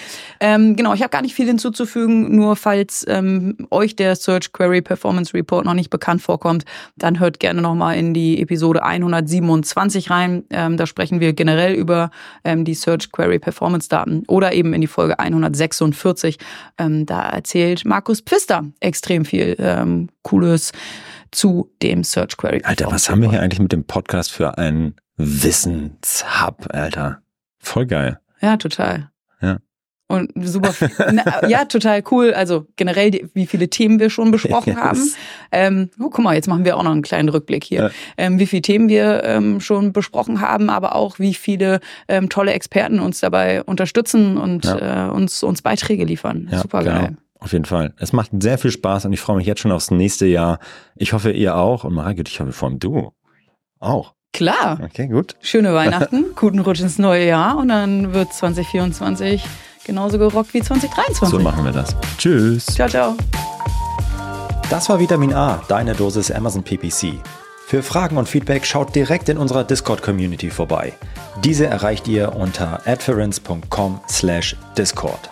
Ähm, 0.40 0.76
genau, 0.76 0.94
ich 0.94 1.02
habe 1.02 1.10
gar 1.10 1.20
nicht 1.20 1.34
viel 1.34 1.46
hinzuzufügen, 1.46 2.34
nur 2.34 2.56
falls 2.56 3.04
ähm, 3.08 3.66
euch 3.70 3.96
der 3.96 4.16
Search 4.16 4.52
Query 4.52 4.80
Performance 4.80 5.34
Report 5.34 5.66
noch 5.66 5.74
nicht 5.74 5.90
bekannt 5.90 6.22
vorkommt, 6.22 6.64
dann 6.96 7.20
hört 7.20 7.38
gerne 7.38 7.60
nochmal 7.60 7.98
in 7.98 8.14
die 8.14 8.40
Episode 8.40 8.82
127 8.82 10.08
rein. 10.08 10.44
Ähm, 10.50 10.78
da 10.78 10.86
sprechen 10.86 11.20
wir 11.20 11.34
generell 11.34 11.74
über 11.74 12.10
ähm, 12.44 12.64
die 12.64 12.74
Search 12.74 13.12
Query 13.12 13.40
Performance 13.40 13.90
Daten 13.90 14.22
oder 14.26 14.52
eben 14.54 14.72
in 14.72 14.80
die 14.80 14.86
Folge 14.86 15.18
146. 15.18 16.38
Ähm, 16.78 17.04
da 17.04 17.28
erzählt 17.28 17.84
Markus 17.84 18.22
Pfister 18.32 18.64
extrem 18.80 19.26
viel 19.26 19.56
ähm, 19.58 20.08
Cooles 20.22 20.72
zu 21.32 21.70
dem 21.82 22.02
Search 22.02 22.38
Query. 22.38 22.62
Alter, 22.64 22.90
was 22.90 23.10
haben 23.10 23.20
wir 23.20 23.28
hier 23.28 23.42
eigentlich 23.42 23.60
mit 23.60 23.72
dem 23.72 23.84
Podcast 23.84 24.32
für 24.32 24.56
einen 24.56 24.94
Wissenshub, 25.18 26.66
Alter? 26.70 27.20
Voll 27.58 27.84
geil. 27.84 28.20
Ja, 28.40 28.56
total. 28.56 29.10
Ja. 29.42 29.58
Und 30.08 30.32
super, 30.40 30.72
ja, 31.46 31.66
total 31.66 32.02
cool. 32.10 32.32
Also 32.32 32.66
generell, 32.76 33.28
wie 33.34 33.44
viele 33.44 33.68
Themen 33.68 34.00
wir 34.00 34.08
schon 34.08 34.30
besprochen 34.30 34.72
yes. 34.76 34.78
haben. 34.78 35.14
Ähm, 35.52 35.90
oh, 36.00 36.08
guck 36.08 36.24
mal, 36.24 36.34
jetzt 36.34 36.48
machen 36.48 36.64
wir 36.64 36.78
auch 36.78 36.82
noch 36.84 36.92
einen 36.92 37.02
kleinen 37.02 37.28
Rückblick 37.28 37.64
hier. 37.64 37.82
Ja. 37.82 37.90
Ähm, 38.16 38.38
wie 38.38 38.46
viele 38.46 38.62
Themen 38.62 38.88
wir 38.88 39.24
ähm, 39.24 39.60
schon 39.60 39.92
besprochen 39.92 40.40
haben, 40.40 40.70
aber 40.70 40.94
auch 40.94 41.18
wie 41.18 41.34
viele 41.34 41.80
ähm, 42.08 42.30
tolle 42.30 42.54
Experten 42.54 42.98
uns 42.98 43.20
dabei 43.20 43.62
unterstützen 43.62 44.38
und 44.38 44.64
ja. 44.64 45.08
äh, 45.08 45.10
uns, 45.10 45.42
uns 45.42 45.60
Beiträge 45.60 46.04
liefern. 46.04 46.48
Ja, 46.50 46.60
super 46.60 46.82
geil. 46.82 47.06
Genau. 47.08 47.18
Auf 47.42 47.52
jeden 47.52 47.64
Fall. 47.64 47.92
Es 47.98 48.12
macht 48.12 48.30
sehr 48.40 48.56
viel 48.56 48.70
Spaß 48.70 49.06
und 49.06 49.12
ich 49.12 49.18
freue 49.20 49.36
mich 49.36 49.46
jetzt 49.46 49.60
schon 49.60 49.72
aufs 49.72 49.90
nächste 49.90 50.26
Jahr. 50.26 50.60
Ich 50.94 51.12
hoffe, 51.12 51.32
ihr 51.32 51.56
auch. 51.56 51.82
Und 51.84 51.94
Margit, 51.94 52.28
ich 52.28 52.38
hoffe 52.40 52.52
vor 52.52 52.68
allem 52.68 52.78
du 52.78 53.12
auch. 53.80 54.14
Klar. 54.32 54.78
Okay, 54.82 55.08
gut. 55.08 55.34
Schöne 55.40 55.74
Weihnachten, 55.80 56.26
guten 56.36 56.60
Rutsch 56.60 56.80
ins 56.80 56.98
neue 56.98 57.26
Jahr 57.26 57.58
und 57.58 57.66
dann 57.68 58.14
wird 58.14 58.32
2024 58.32 59.44
genauso 59.84 60.18
gerockt 60.18 60.54
wie 60.54 60.62
2023. 60.62 61.28
So 61.28 61.40
machen 61.40 61.64
wir 61.64 61.72
das. 61.72 61.96
Tschüss. 62.16 62.66
Ciao, 62.66 62.88
ciao. 62.88 63.16
Das 64.70 64.88
war 64.88 65.00
Vitamin 65.00 65.34
A, 65.34 65.60
deine 65.68 65.94
Dosis 65.94 66.30
Amazon 66.30 66.62
PPC. 66.62 67.14
Für 67.66 67.82
Fragen 67.82 68.16
und 68.16 68.28
Feedback 68.28 68.64
schaut 68.64 68.94
direkt 68.94 69.28
in 69.28 69.36
unserer 69.36 69.64
Discord-Community 69.64 70.50
vorbei. 70.50 70.92
Diese 71.42 71.66
erreicht 71.66 72.06
ihr 72.06 72.36
unter 72.36 72.86
adference.com/discord. 72.86 75.31